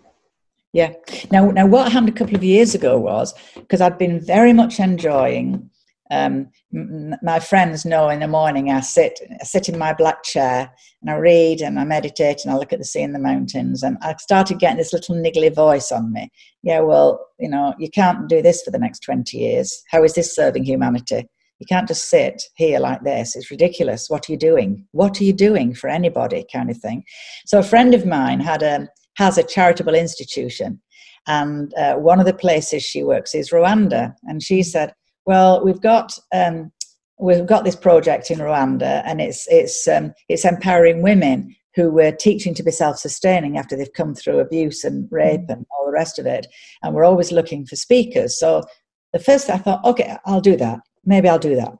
[0.72, 0.92] Yeah.
[1.32, 4.78] Now, now, what happened a couple of years ago was because I'd been very much
[4.78, 5.70] enjoying.
[6.10, 10.22] Um, m- my friends know in the morning I sit, I sit in my black
[10.22, 10.70] chair
[11.02, 13.82] and I read and I meditate and I look at the sea and the mountains.
[13.82, 16.30] And I started getting this little niggly voice on me.
[16.62, 19.82] Yeah, well, you know, you can't do this for the next 20 years.
[19.90, 21.28] How is this serving humanity?
[21.58, 23.34] You can't just sit here like this.
[23.34, 24.08] It's ridiculous.
[24.08, 24.86] What are you doing?
[24.92, 26.46] What are you doing for anybody?
[26.52, 27.02] Kind of thing.
[27.46, 30.80] So a friend of mine had a has a charitable institution,
[31.26, 34.14] and uh, one of the places she works is Rwanda.
[34.22, 34.92] And she said,
[35.28, 36.72] "Well, we've got." Um,
[37.20, 42.12] we've got this project in Rwanda, and it's it's um, it's empowering women who were
[42.12, 46.18] teaching to be self-sustaining after they've come through abuse and rape and all the rest
[46.18, 46.46] of it.
[46.82, 48.38] And we're always looking for speakers.
[48.38, 48.64] So
[49.12, 51.72] the first I thought, okay, I'll do that maybe I'll do that.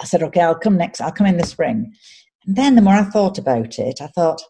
[0.00, 1.94] I said, okay, I'll come next, I'll come in the spring.
[2.44, 4.42] And then the more I thought about it, I thought,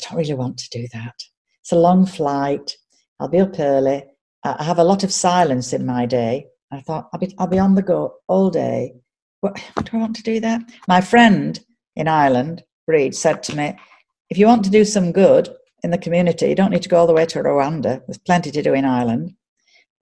[0.00, 1.16] I don't really want to do that.
[1.60, 2.76] It's a long flight.
[3.18, 4.04] I'll be up early.
[4.44, 6.46] I have a lot of silence in my day.
[6.72, 8.94] I thought, I'll be, I'll be on the go all day.
[9.40, 10.62] What, do I want to do that?
[10.86, 11.58] My friend
[11.96, 13.76] in Ireland, Breed, said to me,
[14.28, 15.48] if you want to do some good
[15.82, 18.02] in the community, you don't need to go all the way to Rwanda.
[18.06, 19.34] There's plenty to do in Ireland.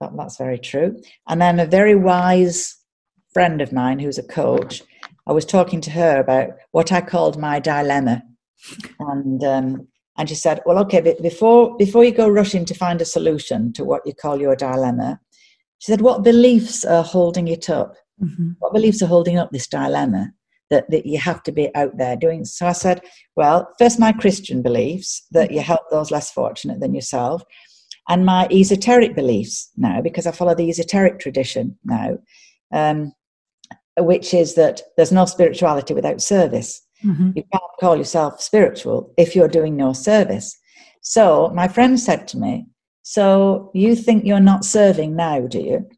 [0.01, 1.01] that, that's very true.
[1.27, 2.77] And then a very wise
[3.33, 4.83] friend of mine who's a coach,
[5.27, 8.23] I was talking to her about what I called my dilemma.
[8.99, 13.05] And um, and she said, "Well, okay, before before you go rushing to find a
[13.05, 15.21] solution to what you call your dilemma,
[15.79, 17.95] she said, what beliefs are holding it up?
[18.21, 18.51] Mm-hmm.
[18.59, 20.31] What beliefs are holding up this dilemma
[20.69, 23.01] that that you have to be out there doing?" So I said,
[23.35, 27.43] "Well, first, my Christian beliefs that you help those less fortunate than yourself."
[28.09, 32.17] And my esoteric beliefs now, because I follow the esoteric tradition now,
[32.73, 33.13] um,
[33.97, 36.81] which is that there's no spirituality without service.
[37.05, 37.31] Mm-hmm.
[37.35, 40.57] You can't call yourself spiritual if you're doing no service.
[41.01, 42.65] So my friend said to me,
[43.09, 45.89] So you think you're not serving now, do you?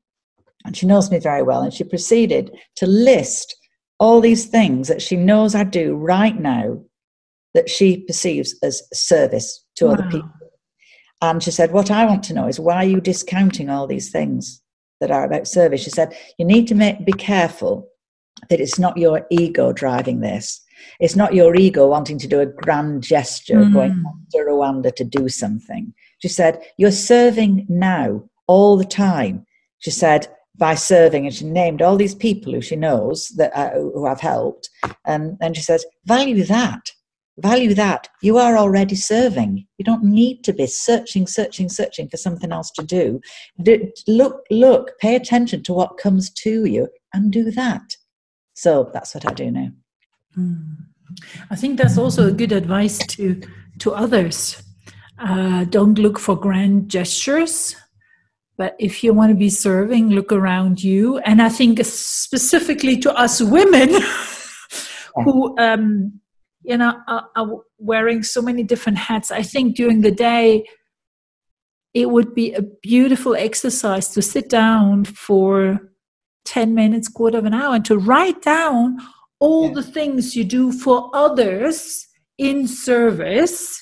[0.64, 1.62] And she knows me very well.
[1.62, 3.54] And she proceeded to list
[4.00, 6.82] all these things that she knows I do right now
[7.54, 9.92] that she perceives as service to wow.
[9.92, 10.32] other people.
[11.22, 14.10] And she said, What I want to know is why are you discounting all these
[14.10, 14.62] things
[15.02, 15.84] that are about service?
[15.84, 17.90] She said, You need to make, be careful
[18.50, 20.62] that it's not your ego driving this.
[21.02, 23.74] It's not your ego wanting to do a grand gesture, mm.
[23.74, 25.94] going to Rwanda to do something.
[26.22, 29.46] She said, You're serving now all the time.
[29.80, 33.72] She said, by serving, and she named all these people who she knows that uh,
[33.72, 34.70] who have helped,
[35.06, 36.92] and and she says, value that,
[37.40, 38.10] value that.
[38.22, 39.66] You are already serving.
[39.78, 43.22] You don't need to be searching, searching, searching for something else to do.
[43.62, 47.96] do look, look, pay attention to what comes to you, and do that.
[48.54, 49.70] So that's what I do now.
[50.38, 50.76] Mm.
[51.50, 53.42] I think that's also a good advice to
[53.80, 54.62] to others.
[55.22, 57.76] Uh, don't look for grand gestures,
[58.58, 61.20] but if you want to be serving, look around you.
[61.20, 64.02] And I think specifically to us women
[65.16, 66.20] who, um,
[66.64, 69.30] you know, are, are wearing so many different hats.
[69.30, 70.66] I think during the day,
[71.94, 75.92] it would be a beautiful exercise to sit down for
[76.46, 78.98] 10 minutes, quarter of an hour, and to write down
[79.40, 79.74] all yeah.
[79.76, 82.08] the things you do for others
[82.40, 83.81] in service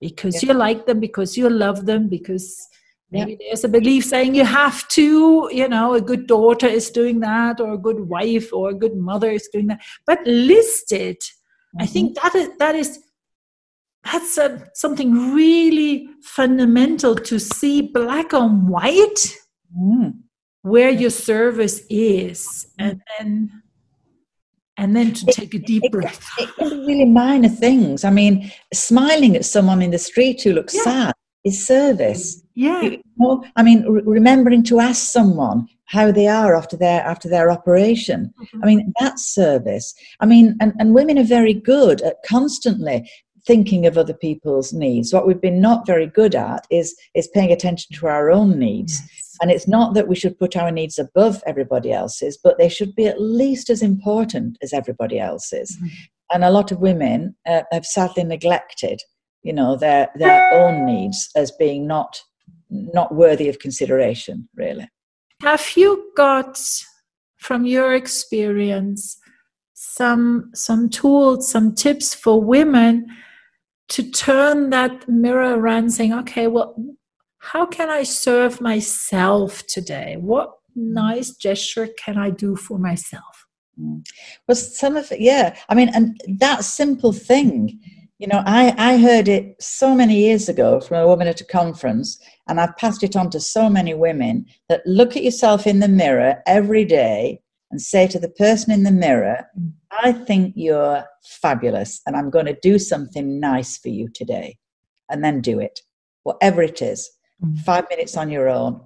[0.00, 0.52] because yeah.
[0.52, 2.66] you like them, because you love them, because
[3.10, 7.20] maybe there's a belief saying you have to, you know, a good daughter is doing
[7.20, 9.80] that, or a good wife, or a good mother is doing that.
[10.06, 11.20] But list it.
[11.20, 11.82] Mm-hmm.
[11.82, 12.98] I think that is that is
[14.04, 19.36] that's a, something really fundamental to see black on white
[19.76, 20.12] mm.
[20.62, 23.50] where your service is, and then
[24.78, 26.28] and then to take a deep breath.
[26.38, 28.04] It, it, it really minor things.
[28.04, 30.82] I mean, smiling at someone in the street who looks yeah.
[30.82, 32.42] sad is service.
[32.54, 32.82] Yeah.
[32.82, 37.28] You know, I mean, re- remembering to ask someone how they are after their after
[37.28, 38.32] their operation.
[38.40, 38.62] Mm-hmm.
[38.62, 39.94] I mean, that's service.
[40.20, 43.08] I mean, and, and women are very good at constantly
[43.46, 45.12] thinking of other people's needs.
[45.12, 49.00] What we've been not very good at is is paying attention to our own needs.
[49.00, 49.25] Yes.
[49.40, 52.94] And it's not that we should put our needs above everybody else's, but they should
[52.94, 55.76] be at least as important as everybody else's.
[55.76, 55.86] Mm-hmm.
[56.32, 59.00] And a lot of women uh, have sadly neglected,
[59.42, 62.20] you know, their their own needs as being not
[62.70, 64.88] not worthy of consideration, really.
[65.42, 66.60] Have you got,
[67.36, 69.18] from your experience,
[69.74, 73.06] some some tools, some tips for women
[73.88, 76.74] to turn that mirror around, saying, "Okay, well,
[77.52, 80.16] how can I serve myself today?
[80.18, 83.46] What nice gesture can I do for myself?
[83.80, 84.04] Mm.
[84.46, 85.56] Well, some of it, yeah.
[85.68, 87.80] I mean, and that simple thing,
[88.18, 91.44] you know, I, I heard it so many years ago from a woman at a
[91.44, 95.78] conference, and I've passed it on to so many women that look at yourself in
[95.80, 99.46] the mirror every day and say to the person in the mirror,
[99.90, 104.56] I think you're fabulous, and I'm going to do something nice for you today.
[105.08, 105.82] And then do it,
[106.24, 107.15] whatever it is mm.
[107.64, 108.80] Five minutes on your own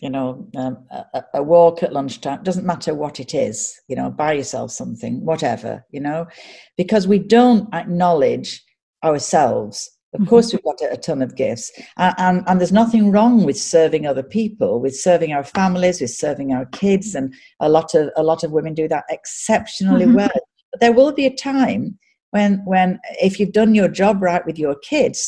[0.00, 4.10] you know um, a, a, walk at lunchtime doesn't matter what it is you know
[4.10, 6.26] buy yourself something whatever you know
[6.76, 8.62] because we don't acknowledge
[9.04, 10.28] ourselves of mm-hmm.
[10.28, 13.56] course we've got a, a ton of gifts and, and, and, there's nothing wrong with
[13.56, 18.10] serving other people with serving our families with serving our kids and a lot of
[18.16, 20.16] a lot of women do that exceptionally mm-hmm.
[20.16, 20.30] well
[20.72, 21.98] but there will be a time
[22.36, 25.18] when when if you've done your job right with your kids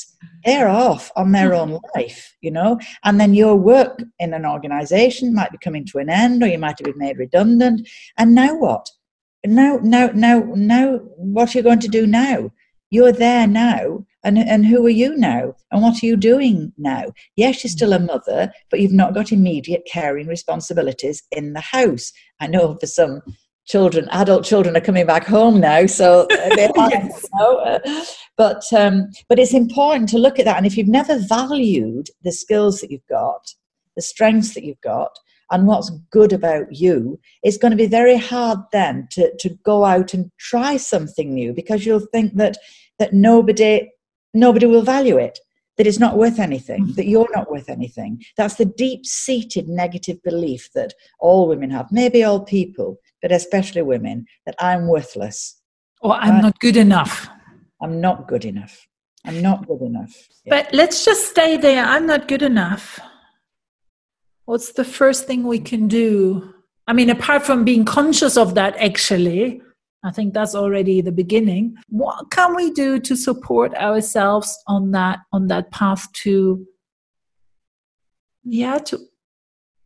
[0.44, 2.78] they're off on their own life you know?
[3.04, 6.58] And then your work in an organization might be coming to an end or you
[6.58, 7.88] might have been made redundant.
[8.16, 8.88] And now what?
[9.46, 12.50] Now now now now what are you going to do now?
[12.90, 15.54] You're there now and, and who are you now?
[15.70, 17.12] And what are you doing now?
[17.36, 22.12] Yes you're still a mother but you've not got immediate caring responsibilities in the house.
[22.40, 23.22] I know for some
[23.68, 26.26] children, adult children are coming back home now, so
[26.56, 27.22] they are, yes.
[27.22, 28.04] you know, uh,
[28.36, 30.56] but um, but it's important to look at that.
[30.56, 33.54] And if you've never valued the skills that you've got,
[33.94, 35.10] the strengths that you've got,
[35.50, 39.84] and what's good about you, it's going to be very hard then to, to go
[39.84, 42.56] out and try something new because you'll think that
[42.98, 43.90] that nobody
[44.34, 45.38] nobody will value it,
[45.76, 46.94] that it's not worth anything, mm.
[46.96, 48.22] that you're not worth anything.
[48.36, 54.26] That's the deep-seated negative belief that all women have, maybe all people, but especially women,
[54.46, 55.60] that I'm worthless.
[56.00, 57.28] Or I'm not good enough.
[57.80, 58.86] I'm not good enough.
[59.24, 60.14] I'm not good enough.
[60.44, 60.62] Yeah.
[60.62, 61.84] But let's just stay there.
[61.84, 63.00] I'm not good enough.
[64.44, 66.54] What's the first thing we can do?
[66.86, 69.60] I mean, apart from being conscious of that, actually,
[70.04, 71.76] I think that's already the beginning.
[71.88, 76.64] What can we do to support ourselves on that on that path to
[78.44, 78.98] yeah, to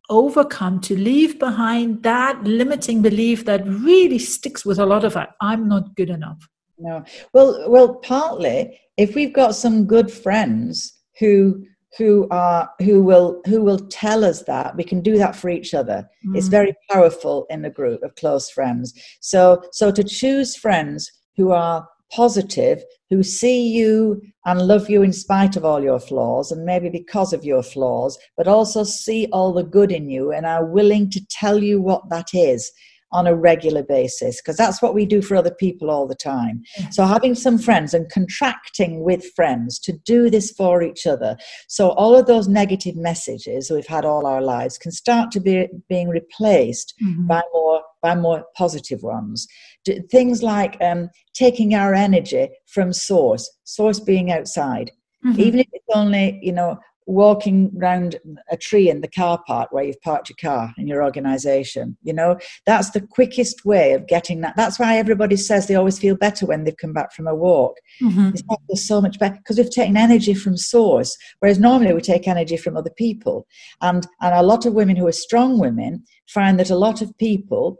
[0.09, 5.27] overcome, to leave behind that limiting belief that really sticks with a lot of us.
[5.41, 6.47] I'm not good enough.
[6.77, 7.03] No.
[7.33, 11.65] Well well partly if we've got some good friends who
[11.97, 15.73] who are who will who will tell us that we can do that for each
[15.73, 16.35] other mm.
[16.35, 21.51] it's very powerful in a group of close friends so so to choose friends who
[21.51, 26.65] are positive who see you and love you in spite of all your flaws and
[26.65, 30.65] maybe because of your flaws but also see all the good in you and are
[30.65, 32.71] willing to tell you what that is
[33.13, 36.63] on a regular basis because that's what we do for other people all the time.
[36.91, 41.37] So, having some friends and contracting with friends to do this for each other.
[41.67, 45.67] So, all of those negative messages we've had all our lives can start to be
[45.87, 47.27] being replaced mm-hmm.
[47.27, 49.47] by more by more positive ones.
[50.09, 54.91] Things like um, taking our energy from source, source being outside.
[55.25, 55.41] Mm-hmm.
[55.41, 58.17] Even if it's only, you know, walking around
[58.49, 62.13] a tree in the car park where you've parked your car in your organization you
[62.13, 66.15] know that's the quickest way of getting that that's why everybody says they always feel
[66.15, 68.31] better when they've come back from a walk mm-hmm.
[68.69, 72.57] it's so much better because we've taken energy from source whereas normally we take energy
[72.57, 73.45] from other people
[73.81, 77.15] and and a lot of women who are strong women find that a lot of
[77.17, 77.77] people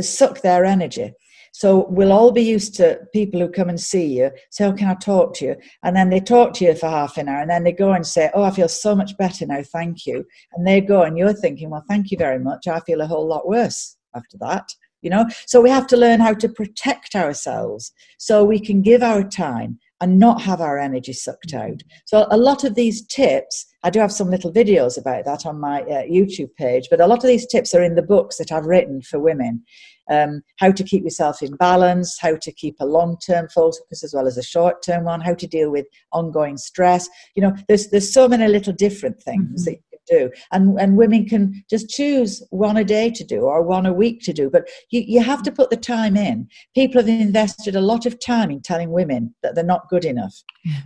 [0.00, 1.12] suck their energy
[1.52, 4.88] so we'll all be used to people who come and see you, say, Oh, can
[4.88, 5.56] I talk to you?
[5.82, 8.06] And then they talk to you for half an hour and then they go and
[8.06, 10.24] say, Oh, I feel so much better now, thank you.
[10.52, 12.68] And they go and you're thinking, Well, thank you very much.
[12.68, 14.68] I feel a whole lot worse after that.
[15.02, 19.02] You know, so we have to learn how to protect ourselves so we can give
[19.02, 21.82] our time and not have our energy sucked out.
[22.06, 25.60] So, a lot of these tips, I do have some little videos about that on
[25.60, 28.52] my uh, YouTube page, but a lot of these tips are in the books that
[28.52, 29.64] I've written for women
[30.10, 34.14] um, how to keep yourself in balance, how to keep a long term focus as
[34.14, 37.08] well as a short term one, how to deal with ongoing stress.
[37.34, 39.72] You know, there's there's so many little different things mm-hmm.
[39.72, 39.78] that
[40.10, 43.92] do, and and women can just choose one a day to do or one a
[43.92, 44.50] week to do.
[44.50, 46.48] But you you have to put the time in.
[46.74, 50.34] People have invested a lot of time in telling women that they're not good enough,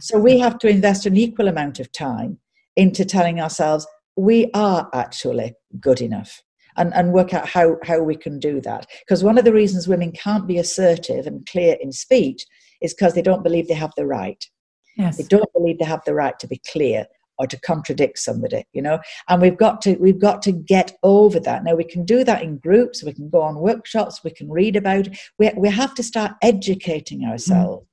[0.01, 2.39] so we have to invest an equal amount of time
[2.77, 6.43] into telling ourselves we are actually good enough
[6.77, 8.87] and, and work out how, how we can do that.
[9.01, 12.45] Because one of the reasons women can't be assertive and clear in speech
[12.81, 14.45] is because they don't believe they have the right.
[14.97, 15.17] Yes.
[15.17, 17.07] They don't believe they have the right to be clear
[17.43, 19.01] or to contradict somebody, you know.
[19.29, 21.65] And we've got to we've got to get over that.
[21.65, 24.77] Now we can do that in groups, we can go on workshops, we can read
[24.77, 25.19] about it.
[25.39, 27.85] We we have to start educating ourselves.
[27.85, 27.89] Mm.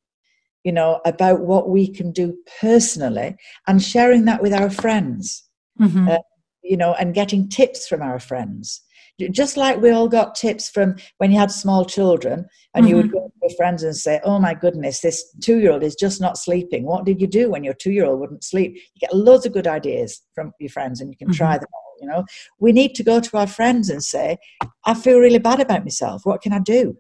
[0.66, 5.44] You know, about what we can do personally and sharing that with our friends.
[5.80, 6.10] Mm-hmm.
[6.10, 6.18] Uh,
[6.62, 8.82] you know, and getting tips from our friends.
[9.28, 12.90] Just like we all got tips from when you had small children and mm-hmm.
[12.90, 13.16] you would mm-hmm.
[13.16, 16.22] go to your friends and say, Oh my goodness, this two year old is just
[16.22, 16.84] not sleeping.
[16.86, 18.76] What did you do when your two year old wouldn't sleep?
[18.76, 21.38] You get loads of good ideas from your friends and you can mm-hmm.
[21.38, 21.90] try them all.
[22.02, 22.26] You know,
[22.60, 24.38] we need to go to our friends and say,
[24.86, 26.22] I feel really bad about myself.
[26.24, 26.98] What can I do?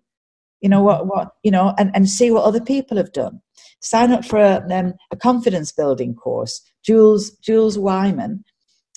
[0.62, 3.41] You know, what, what, you know, and, and see what other people have done.
[3.82, 6.62] Sign up for a, um, a confidence building course.
[6.84, 8.43] Jules, Jules Wyman,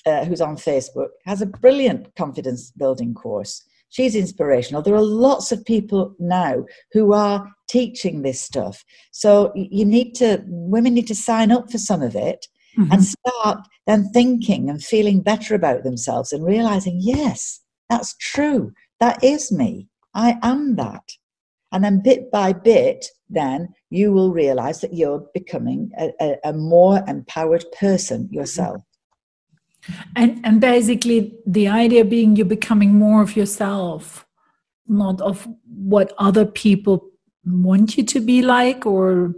[0.07, 3.63] uh, who's on Facebook, has a brilliant confidence building course.
[3.91, 4.83] She's inspirational.
[4.83, 8.85] There are lots of people now who are teaching this stuff.
[9.11, 12.47] So you need to, women need to sign up for some of it
[12.79, 12.91] mm-hmm.
[12.91, 18.73] and start then thinking and feeling better about themselves and realizing, yes, that's true.
[18.99, 19.89] That is me.
[20.15, 21.05] I am that.
[21.71, 26.53] And then bit by bit, then you will realize that you're becoming a, a, a
[26.53, 28.83] more empowered person yourself.
[30.17, 34.27] And and basically the idea being you're becoming more of yourself,
[34.87, 37.09] not of what other people
[37.45, 39.35] want you to be like or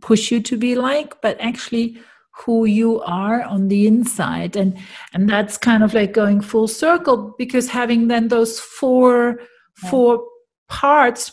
[0.00, 1.98] push you to be like, but actually
[2.30, 4.56] who you are on the inside.
[4.56, 4.76] And
[5.12, 9.40] and that's kind of like going full circle because having then those four
[9.82, 9.90] yeah.
[9.90, 10.24] four
[10.68, 11.32] parts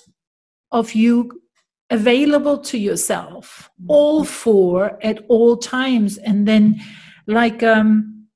[0.72, 1.42] of you
[1.90, 3.92] available to yourself, mm-hmm.
[3.92, 6.82] all four at all times, and then
[7.28, 8.28] like um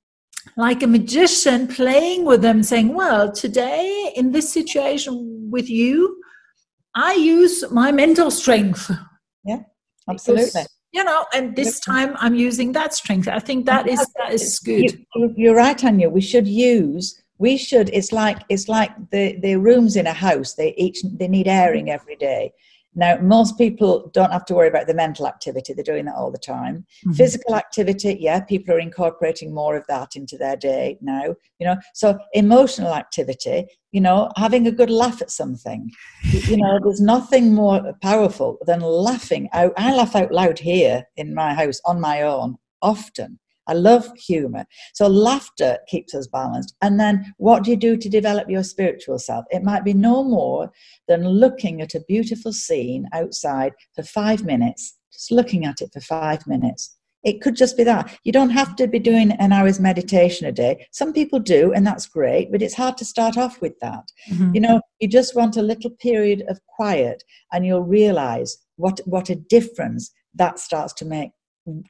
[0.58, 6.22] like a magician playing with them saying well today in this situation with you
[6.96, 8.92] i use my mental strength.
[9.46, 9.62] Yeah
[10.10, 10.46] absolutely.
[10.46, 13.28] because, you know and this time i'm using that strength.
[13.28, 15.06] I think that is that is good.
[15.16, 16.10] You, you're right anya.
[16.10, 20.56] We should use we should it's like it's like the the rooms in a house.
[20.56, 22.52] They each they need airing every day
[23.00, 26.32] now, most people don't have to worry about the mental activity, they're doing that all
[26.32, 26.86] the time.
[27.06, 27.14] Mm-hmm.
[27.14, 31.78] Physical activity, yeah, people are incorporating more of that into their day now, you know.
[31.93, 35.89] So, emotional activity, you know, having a good laugh at something,
[36.24, 39.72] you know, there's nothing more powerful than laughing out.
[39.78, 43.39] I laugh out loud here in my house on my own often
[43.70, 44.66] I love humor.
[44.94, 46.76] So laughter keeps us balanced.
[46.82, 49.46] And then what do you do to develop your spiritual self?
[49.52, 50.72] It might be no more
[51.08, 56.02] than looking at a beautiful scene outside for five minutes, just looking at it for
[56.02, 56.96] five minutes.
[57.24, 58.18] It could just be that.
[58.24, 60.88] You don't have to be doing an hour's meditation a day.
[60.92, 64.06] Some people do, and that's great, but it's hard to start off with that.
[64.32, 64.56] Mm-hmm.
[64.56, 69.30] You know, you just want a little period of quiet, and you'll realize what, what
[69.30, 71.32] a difference that starts to make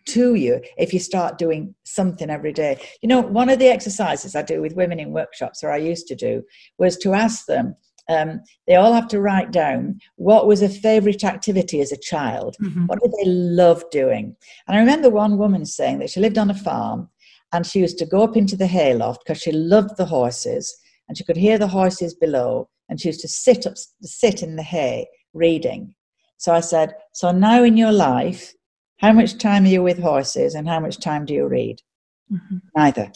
[0.07, 2.79] to you if you start doing something every day.
[3.01, 6.07] You know, one of the exercises I do with women in workshops, or I used
[6.07, 6.43] to do,
[6.77, 7.75] was to ask them.
[8.07, 12.55] Um, they all have to write down what was a favorite activity as a child.
[12.59, 12.87] Mm-hmm.
[12.87, 14.35] What did they love doing?
[14.67, 17.07] And I remember one woman saying that she lived on a farm
[17.53, 20.75] and she used to go up into the hayloft because she loved the horses
[21.07, 24.55] and she could hear the horses below and she used to sit up sit in
[24.55, 25.93] the hay reading
[26.37, 28.53] so i said so now in your life
[28.99, 31.81] how much time are you with horses and how much time do you read?
[32.31, 32.57] Mm-hmm.
[32.75, 33.11] Neither.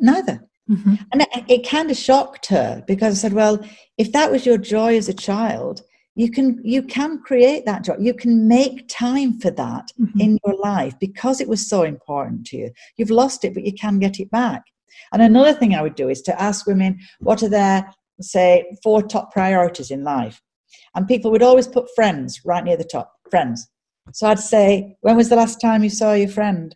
[0.00, 0.40] Neither.
[0.70, 0.94] Mm-hmm.
[1.12, 3.60] And it, it kind of shocked her because I said, well,
[3.98, 5.82] if that was your joy as a child,
[6.16, 10.20] you can you can create that joy you can make time for that mm-hmm.
[10.20, 13.72] in your life because it was so important to you you've lost it but you
[13.72, 14.62] can get it back
[15.12, 19.02] and another thing i would do is to ask women what are their say four
[19.02, 20.40] top priorities in life
[20.94, 23.68] and people would always put friends right near the top friends
[24.12, 26.74] so I'd say, when was the last time you saw your friend?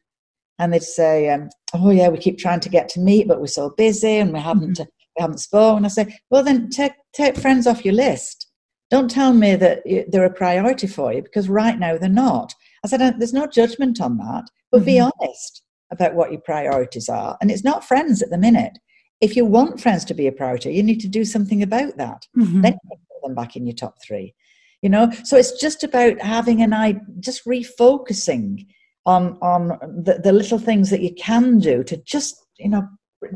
[0.58, 3.46] And they'd say, um, oh yeah, we keep trying to get to meet, but we're
[3.46, 4.82] so busy and we haven't mm-hmm.
[5.16, 5.84] we haven't spoken.
[5.84, 8.50] I say, well then take take friends off your list.
[8.90, 12.54] Don't tell me that they're a priority for you because right now they're not.
[12.84, 14.86] I said, uh, there's no judgment on that, but mm-hmm.
[14.86, 15.62] be honest
[15.92, 17.36] about what your priorities are.
[17.40, 18.78] And it's not friends at the minute.
[19.20, 22.26] If you want friends to be a priority, you need to do something about that.
[22.36, 22.62] Mm-hmm.
[22.62, 24.34] Then you put them back in your top three
[24.82, 25.10] you know?
[25.24, 28.66] So it's just about having an eye just refocusing
[29.06, 29.68] on on
[30.04, 32.86] the, the little things that you can do to just you know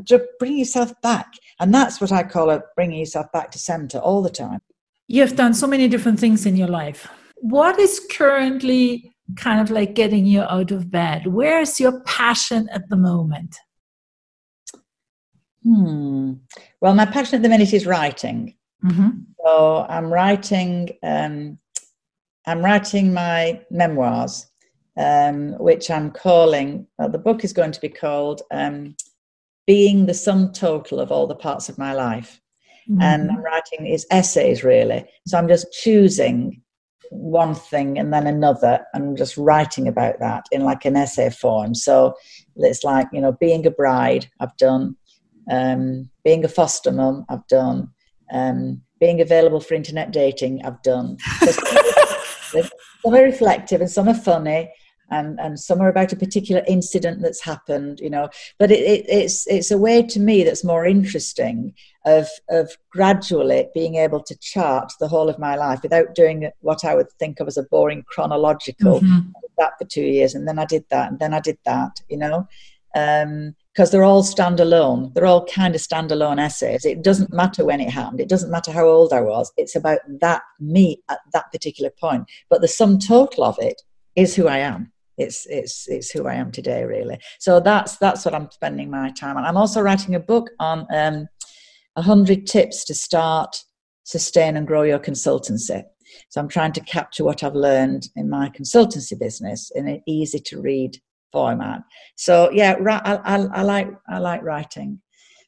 [0.07, 1.27] to bring yourself back.
[1.59, 4.59] And that's what i call it bringing yourself back to center all the time.
[5.07, 7.07] You've done so many different things in your life.
[7.37, 11.27] What is currently kind of like getting you out of bed?
[11.27, 13.55] Where's your passion at the moment?
[15.63, 16.33] Hmm.
[16.81, 19.09] Well my passion at the minute is writing Mm-hmm.
[19.45, 20.89] So I'm writing.
[21.03, 21.59] Um,
[22.45, 24.47] I'm writing my memoirs,
[24.97, 26.87] um, which I'm calling.
[26.97, 28.95] Well, the book is going to be called um,
[29.65, 32.41] "Being the Sum Total of All the Parts of My Life,"
[32.89, 33.01] mm-hmm.
[33.01, 35.05] and I'm writing is essays really.
[35.27, 36.61] So I'm just choosing
[37.09, 41.73] one thing and then another, and just writing about that in like an essay form.
[41.75, 42.15] So
[42.57, 44.97] it's like you know, being a bride, I've done.
[45.51, 47.89] Um, being a foster mum, I've done
[48.31, 51.17] um, being available for internet dating, I've done.
[53.01, 54.71] some are reflective and some are funny.
[55.11, 58.29] And, and some are about a particular incident that's happened, you know.
[58.57, 63.67] But it, it, it's it's a way to me that's more interesting of of gradually
[63.75, 67.39] being able to chart the whole of my life without doing what I would think
[67.39, 69.01] of as a boring chronological.
[69.01, 69.29] Mm-hmm.
[69.59, 72.17] That for two years, and then I did that, and then I did that, you
[72.17, 72.47] know.
[72.95, 75.13] Um, because they're all standalone.
[75.13, 76.85] They're all kind of standalone essays.
[76.85, 78.19] It doesn't matter when it happened.
[78.19, 79.51] It doesn't matter how old I was.
[79.57, 82.25] It's about that me at that particular point.
[82.49, 83.81] But the sum total of it
[84.15, 84.91] is who I am.
[85.17, 87.19] It's it's it's who I am today, really.
[87.39, 89.45] So that's that's what I'm spending my time on.
[89.45, 91.27] I'm also writing a book on um,
[91.97, 93.63] hundred tips to start,
[94.03, 95.83] sustain, and grow your consultancy.
[96.29, 100.39] So I'm trying to capture what I've learned in my consultancy business in an easy
[100.39, 100.99] to read
[101.33, 101.81] format.
[102.15, 105.01] So yeah, I, I, I like I like writing.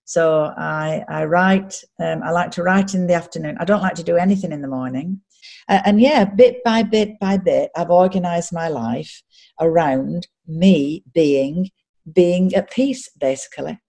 [0.03, 1.81] So I I write.
[2.03, 3.55] Um, I like to write in the afternoon.
[3.59, 5.21] I don't like to do anything in the morning.
[5.69, 9.23] Uh, and yeah, bit by bit by bit, I've organised my life
[9.61, 11.69] around me being
[12.13, 13.79] being at peace, basically.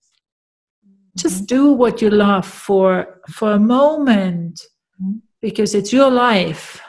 [1.16, 4.60] Just do what you love for for a moment,
[5.02, 5.18] mm-hmm.
[5.40, 6.80] because it's your life.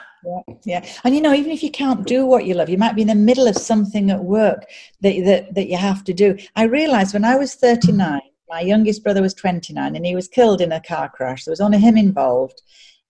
[0.64, 3.02] Yeah, and you know, even if you can't do what you love, you might be
[3.02, 4.64] in the middle of something at work
[5.00, 6.36] that that, that you have to do.
[6.56, 10.60] I realised when I was 39, my youngest brother was 29, and he was killed
[10.60, 11.44] in a car crash.
[11.44, 12.62] There was only him involved,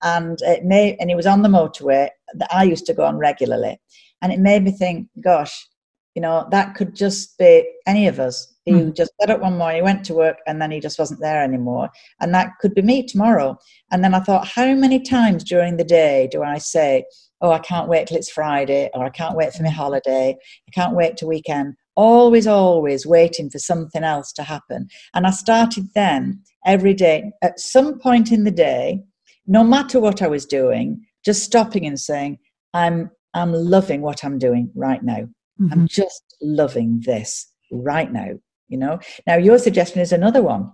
[0.02, 3.18] and it made and he was on the motorway that I used to go on
[3.18, 3.80] regularly,
[4.22, 5.66] and it made me think, gosh,
[6.14, 8.54] you know, that could just be any of us.
[8.68, 8.96] He mm.
[8.96, 11.42] just got up one morning, he went to work, and then he just wasn't there
[11.42, 11.90] anymore.
[12.20, 13.56] And that could be me tomorrow.
[13.90, 17.04] And then I thought, how many times during the day do I say,
[17.40, 20.36] oh, I can't wait till it's Friday, or I can't wait for my holiday,
[20.68, 21.74] I can't wait till weekend.
[21.96, 24.88] Always, always waiting for something else to happen.
[25.14, 29.02] And I started then every day, at some point in the day,
[29.46, 32.38] no matter what I was doing, just stopping and saying,
[32.74, 35.28] I'm I'm loving what I'm doing right now.
[35.60, 35.72] Mm-hmm.
[35.72, 38.30] I'm just loving this right now.
[38.68, 39.00] You know.
[39.26, 40.72] Now your suggestion is another one.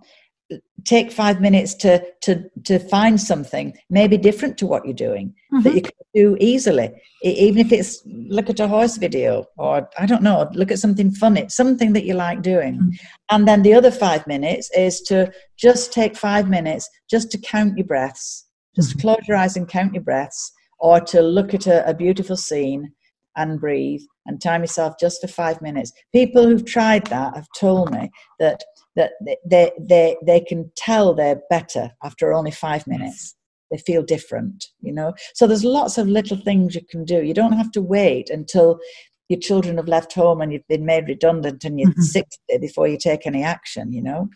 [0.85, 5.63] Take five minutes to to to find something maybe different to what you're doing mm-hmm.
[5.63, 6.91] that you can do easily,
[7.23, 11.11] even if it's look at a horse video or I don't know, look at something
[11.11, 12.75] funny, something that you like doing.
[12.75, 12.91] Mm-hmm.
[13.31, 17.79] And then the other five minutes is to just take five minutes just to count
[17.79, 19.01] your breaths, just mm-hmm.
[19.01, 22.93] close your eyes and count your breaths, or to look at a, a beautiful scene
[23.37, 25.93] and breathe and time yourself just for five minutes.
[26.13, 28.63] People who've tried that have told me that
[28.97, 29.13] that
[29.47, 33.35] they they they can tell they're better after only five minutes.
[33.71, 35.15] They feel different, you know.
[35.35, 37.23] So there's lots of little things you can do.
[37.23, 38.79] You don't have to wait until
[39.29, 42.03] your children have left home and you've been made redundant and you're mm-hmm.
[42.03, 44.29] 60 before you take any action, you know.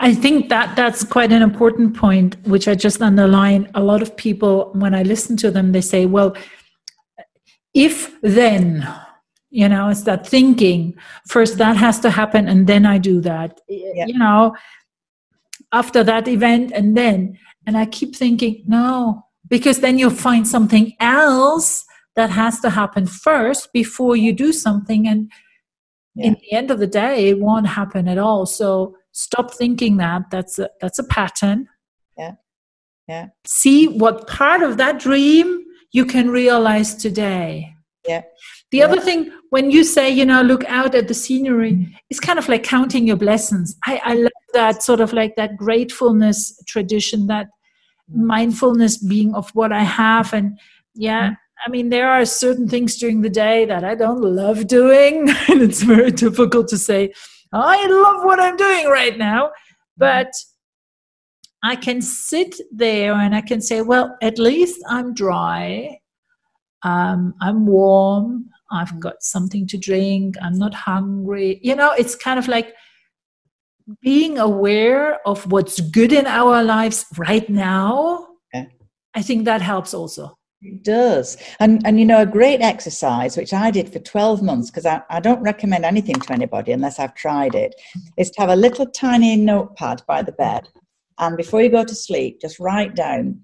[0.00, 3.70] I think that that's quite an important point, which I just underline.
[3.74, 6.36] A lot of people, when I listen to them, they say, well,
[7.76, 8.88] if then,
[9.50, 10.96] you know, it's that thinking
[11.28, 14.06] first that has to happen and then I do that, yeah.
[14.06, 14.56] you know,
[15.72, 17.38] after that event and then.
[17.66, 23.06] And I keep thinking, no, because then you'll find something else that has to happen
[23.06, 25.06] first before you do something.
[25.06, 25.30] And
[26.14, 26.28] yeah.
[26.28, 28.46] in the end of the day, it won't happen at all.
[28.46, 31.66] So, stop thinking that that's a, that's a pattern
[32.18, 32.32] yeah
[33.08, 35.64] yeah see what part of that dream
[35.96, 37.74] you can realize today
[38.08, 38.22] yeah
[38.70, 38.84] the yeah.
[38.86, 39.20] other thing
[39.50, 41.74] when you say you know look out at the scenery
[42.10, 45.56] it's kind of like counting your blessings i, I love that sort of like that
[45.56, 47.48] gratefulness tradition that
[48.08, 50.58] mindfulness being of what i have and
[50.94, 51.36] yeah mm.
[51.64, 55.62] I mean, there are certain things during the day that I don't love doing, and
[55.62, 57.14] it's very difficult to say,
[57.52, 59.52] I love what I'm doing right now.
[59.96, 60.32] But
[61.66, 65.98] I can sit there and I can say, well, at least I'm dry.
[66.84, 68.50] Um, I'm warm.
[68.70, 70.36] I've got something to drink.
[70.40, 71.58] I'm not hungry.
[71.64, 72.72] You know, it's kind of like
[74.00, 78.28] being aware of what's good in our lives right now.
[78.54, 78.66] Yeah.
[79.16, 80.38] I think that helps also.
[80.62, 81.36] It does.
[81.58, 85.02] And, and you know, a great exercise, which I did for 12 months, because I,
[85.10, 87.74] I don't recommend anything to anybody unless I've tried it,
[88.16, 90.68] is to have a little tiny notepad by the bed.
[91.18, 93.40] And before you go to sleep, just write down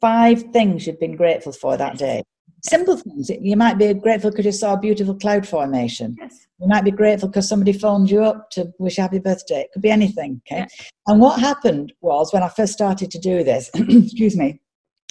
[0.00, 2.22] five things you've been grateful for that day.
[2.64, 3.30] Simple things.
[3.30, 6.16] You might be grateful because you saw a beautiful cloud formation.
[6.18, 6.46] Yes.
[6.58, 9.60] You might be grateful because somebody phoned you up to wish you happy birthday.
[9.60, 10.40] It could be anything.
[10.46, 10.60] Okay.
[10.60, 10.90] Yes.
[11.06, 14.60] And what happened was when I first started to do this, excuse me,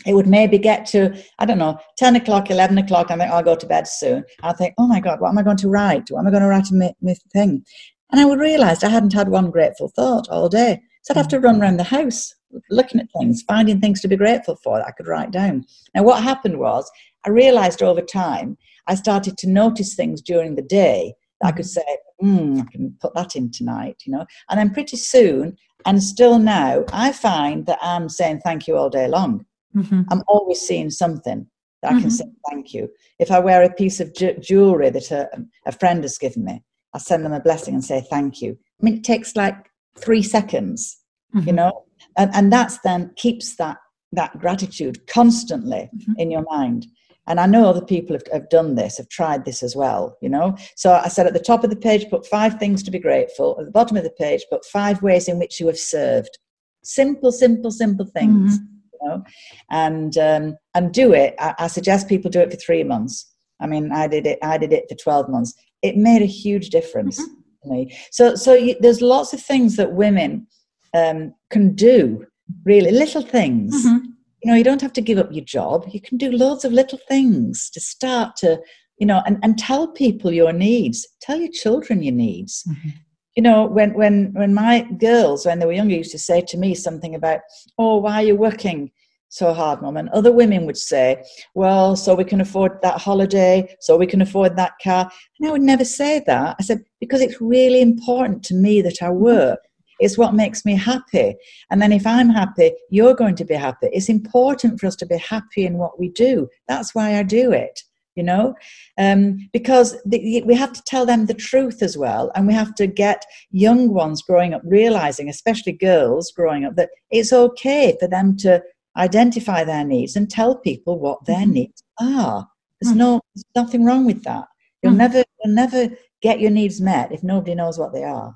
[0.05, 3.09] it would maybe get to, I don't know, 10 o'clock, 11 o'clock.
[3.09, 4.23] I think I'll go to bed soon.
[4.43, 6.09] I think, oh my God, what am I going to write?
[6.09, 7.63] What am I going to write a myth thing?
[8.11, 10.81] And I would realize I hadn't had one grateful thought all day.
[11.05, 12.33] So I'd have to run around the house
[12.71, 15.63] looking at things, finding things to be grateful for that I could write down.
[15.93, 16.89] Now, what happened was
[17.27, 21.67] I realized over time, I started to notice things during the day that I could
[21.67, 21.83] say,
[22.19, 24.25] hmm, I can put that in tonight, you know.
[24.49, 28.89] And then pretty soon, and still now, I find that I'm saying thank you all
[28.89, 29.45] day long.
[29.75, 30.01] Mm-hmm.
[30.09, 31.45] I'm always seeing something
[31.83, 32.09] that I can mm-hmm.
[32.09, 32.89] say thank you.
[33.19, 35.29] If I wear a piece of ju- jewelry that a,
[35.67, 36.63] a friend has given me,
[36.95, 38.57] I send them a blessing and say thank you.
[38.81, 40.97] I mean, it takes like three seconds,
[41.35, 41.47] mm-hmm.
[41.47, 41.83] you know,
[42.17, 43.77] and, and that's then keeps that
[44.11, 46.13] that gratitude constantly mm-hmm.
[46.17, 46.87] in your mind.
[47.27, 50.29] And I know other people have, have done this, have tried this as well, you
[50.29, 50.55] know.
[50.75, 53.57] So I said at the top of the page, put five things to be grateful.
[53.59, 56.37] At the bottom of the page, put five ways in which you have served.
[56.83, 58.59] Simple, simple, simple things.
[58.59, 58.75] Mm-hmm
[59.05, 59.23] know,
[59.69, 61.35] and um, and do it.
[61.39, 63.31] I, I, suggest people do it for three months.
[63.59, 64.39] I mean, I did it.
[64.41, 65.53] I did it for twelve months.
[65.81, 67.33] It made a huge difference mm-hmm.
[67.67, 67.97] Me.
[68.11, 70.47] So, so you, there's lots of things that women
[70.93, 72.25] um, can do.
[72.63, 73.75] Really, little things.
[73.75, 74.05] Mm-hmm.
[74.43, 75.85] You know, you don't have to give up your job.
[75.91, 78.61] You can do loads of little things to start to,
[78.99, 81.07] you know, and, and tell people your needs.
[81.21, 82.63] Tell your children your needs.
[82.69, 82.89] Mm-hmm
[83.35, 86.57] you know, when when when my girls, when they were younger, used to say to
[86.57, 87.41] me something about,
[87.77, 88.91] "Oh, why are you working?
[89.29, 89.97] So hard, mum.
[89.97, 91.23] And other women would say,
[91.53, 95.09] well, so we can afford that holiday, so we can afford that car.
[95.39, 96.55] And I would never say that.
[96.59, 99.59] I said, because it's really important to me that I work.
[99.99, 101.35] It's what makes me happy.
[101.71, 103.87] And then if I'm happy, you're going to be happy.
[103.93, 106.49] It's important for us to be happy in what we do.
[106.67, 107.81] That's why I do it
[108.15, 108.55] you know
[108.97, 112.73] um, because the, we have to tell them the truth as well and we have
[112.75, 118.07] to get young ones growing up realizing especially girls growing up that it's okay for
[118.07, 118.61] them to
[118.97, 121.51] identify their needs and tell people what their mm-hmm.
[121.51, 122.47] needs are.
[122.79, 122.99] There's mm-hmm.
[122.99, 124.45] no there's nothing wrong with that.
[124.81, 124.99] You'll mm-hmm.
[124.99, 125.89] never you'll never
[126.21, 128.35] get your needs met if nobody knows what they are.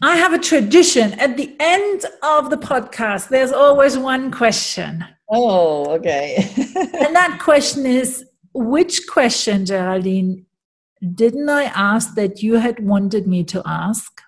[0.00, 1.14] I have a tradition.
[1.14, 5.04] At the end of the podcast, there's always one question.
[5.28, 6.36] Oh, okay.
[6.56, 10.46] and that question is which question, Geraldine,
[11.14, 14.20] didn't I ask that you had wanted me to ask?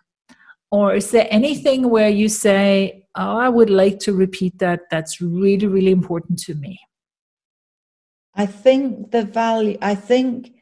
[0.73, 4.83] Or is there anything where you say, oh, I would like to repeat that.
[4.91, 6.79] That's really, really important to me.
[8.35, 10.53] I think the value, I think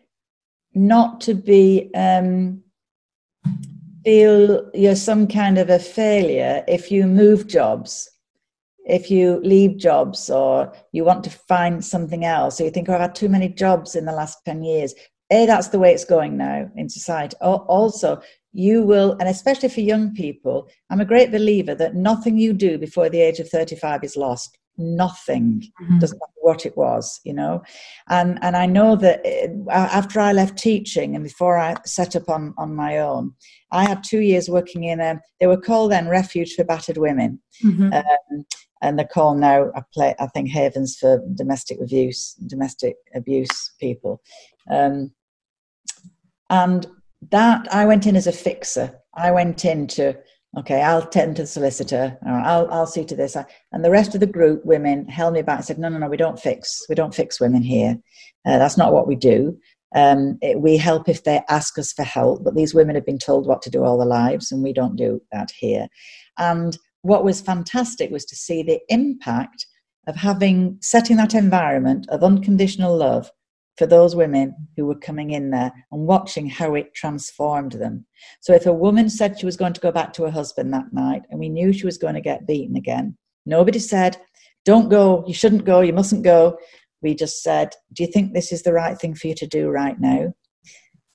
[0.75, 2.63] not to be, um,
[4.05, 8.09] feel you're some kind of a failure if you move jobs,
[8.87, 12.95] if you leave jobs or you want to find something else, or you think, oh,
[12.95, 14.95] I've had too many jobs in the last 10 years.
[15.31, 17.37] A, that's the way it's going now in society.
[17.43, 18.23] Also,
[18.59, 22.77] you will, and especially for young people, I'm a great believer that nothing you do
[22.77, 24.59] before the age of 35 is lost.
[24.77, 26.01] Nothing mm-hmm.
[26.01, 27.63] doesn't matter what it was, you know.
[28.09, 32.29] And and I know that uh, after I left teaching and before I set up
[32.29, 33.33] on on my own,
[33.71, 35.21] I had two years working in a.
[35.39, 37.93] They were called then Refuge for Battered Women, mm-hmm.
[37.93, 38.45] um,
[38.83, 39.71] and they're called now.
[39.77, 40.15] I play.
[40.19, 44.21] I think Havens for domestic abuse, domestic abuse people.
[44.71, 45.13] Um,
[46.51, 46.87] and
[47.31, 48.99] that I went in as a fixer.
[49.15, 50.17] I went into
[50.57, 53.37] okay, I'll tend to the solicitor, or I'll I'll see to this.
[53.73, 56.09] And the rest of the group, women, held me back and said, no, no, no,
[56.09, 57.99] we don't fix, we don't fix women here.
[58.47, 59.59] Uh, that's not what we do.
[59.95, 63.19] Um, it, we help if they ask us for help, but these women have been
[63.19, 65.89] told what to do all their lives, and we don't do that here.
[66.39, 69.67] And what was fantastic was to see the impact
[70.07, 73.31] of having setting that environment of unconditional love
[73.79, 78.05] for those women who were coming in there and watching how it transformed them.
[78.41, 80.93] So, if a woman said she was going to go back to her husband that
[80.93, 83.17] night and we knew she was going to get beaten again,
[83.47, 84.17] nobody said,
[84.65, 86.59] Don't go, you shouldn't go, you mustn't go.
[87.03, 89.69] We just said, Do you think this is the right thing for you to do
[89.69, 90.35] right now?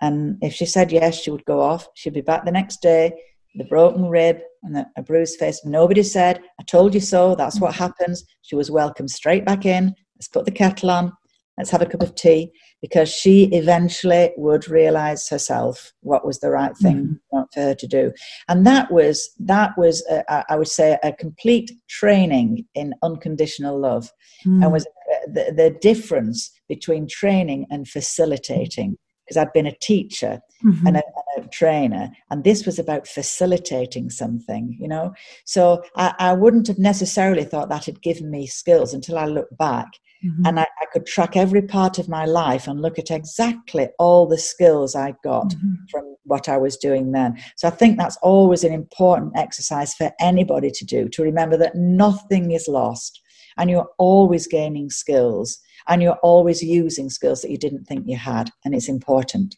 [0.02, 1.88] And if she said yes, she would go off.
[1.96, 3.14] She'd be back the next day,
[3.56, 5.62] the broken rib and a bruised face.
[5.66, 8.24] Nobody said, I told you so, that's what happens.
[8.42, 9.94] She was welcomed straight back in.
[10.16, 11.14] Let's put the kettle on
[11.58, 12.52] let's have a cup of tea
[12.82, 17.42] because she eventually would realize herself what was the right thing mm-hmm.
[17.54, 18.12] for her to do
[18.50, 24.12] and that was that was a, I would say a complete training in unconditional love
[24.46, 24.64] mm-hmm.
[24.64, 30.42] and was uh, the, the difference between training and facilitating because I'd been a teacher
[30.64, 30.88] mm-hmm.
[30.88, 31.02] and, a,
[31.36, 35.14] and, a, trainer, and this was about facilitating something, you know.
[35.46, 39.58] So I, I, wouldn't have necessarily thought that had given me skills until I looked
[39.58, 39.88] back
[40.26, 40.46] Mm-hmm.
[40.46, 44.26] And I, I, could track every part of my life and look at exactly all
[44.26, 45.74] the skills I got mm-hmm.
[45.92, 47.38] from what I was doing then.
[47.58, 51.76] So I think that's always an important exercise for anybody to do to remember that
[51.76, 53.20] nothing is lost
[53.58, 58.16] and you're always gaining skills and you're always using skills that you didn't think you
[58.16, 58.50] had.
[58.64, 59.56] And it's important.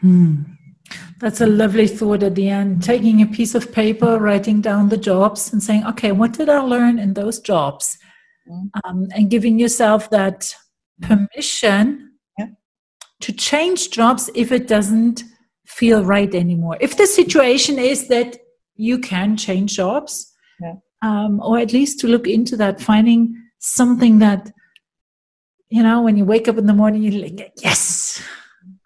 [0.00, 0.42] Hmm.
[1.18, 2.82] That's a lovely thought at the end.
[2.82, 6.60] Taking a piece of paper, writing down the jobs, and saying, okay, what did I
[6.60, 7.98] learn in those jobs?
[8.48, 8.66] Mm-hmm.
[8.84, 10.54] um, and giving yourself that
[11.02, 12.46] permission yeah.
[13.20, 15.24] to change jobs if it doesn't
[15.66, 16.76] feel right anymore.
[16.80, 18.36] If the situation is that
[18.76, 20.74] you can change jobs, yeah.
[21.02, 24.52] um, or at least to look into that, finding something that,
[25.68, 28.22] you know, when you wake up in the morning, you're like, yes,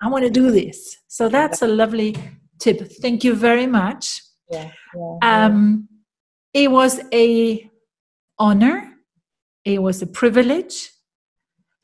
[0.00, 0.96] I want to do this.
[1.08, 2.16] So that's a lovely
[2.60, 2.90] tip.
[3.02, 4.22] Thank you very much.
[4.50, 4.70] Yeah,
[5.22, 5.86] um,
[6.54, 7.70] it was a
[8.38, 8.89] honor
[9.64, 10.90] it was a privilege.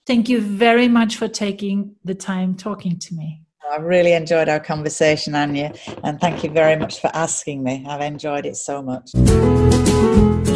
[0.07, 3.43] Thank you very much for taking the time talking to me.
[3.71, 5.75] I really enjoyed our conversation, Anya,
[6.05, 7.85] and thank you very much for asking me.
[7.89, 9.11] I've enjoyed it so much.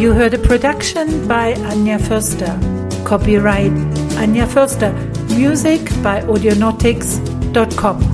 [0.00, 2.56] You heard a production by Anya Förster.
[3.04, 3.72] Copyright
[4.16, 4.92] Anya Förster.
[5.36, 8.09] Music by Audionautix.com.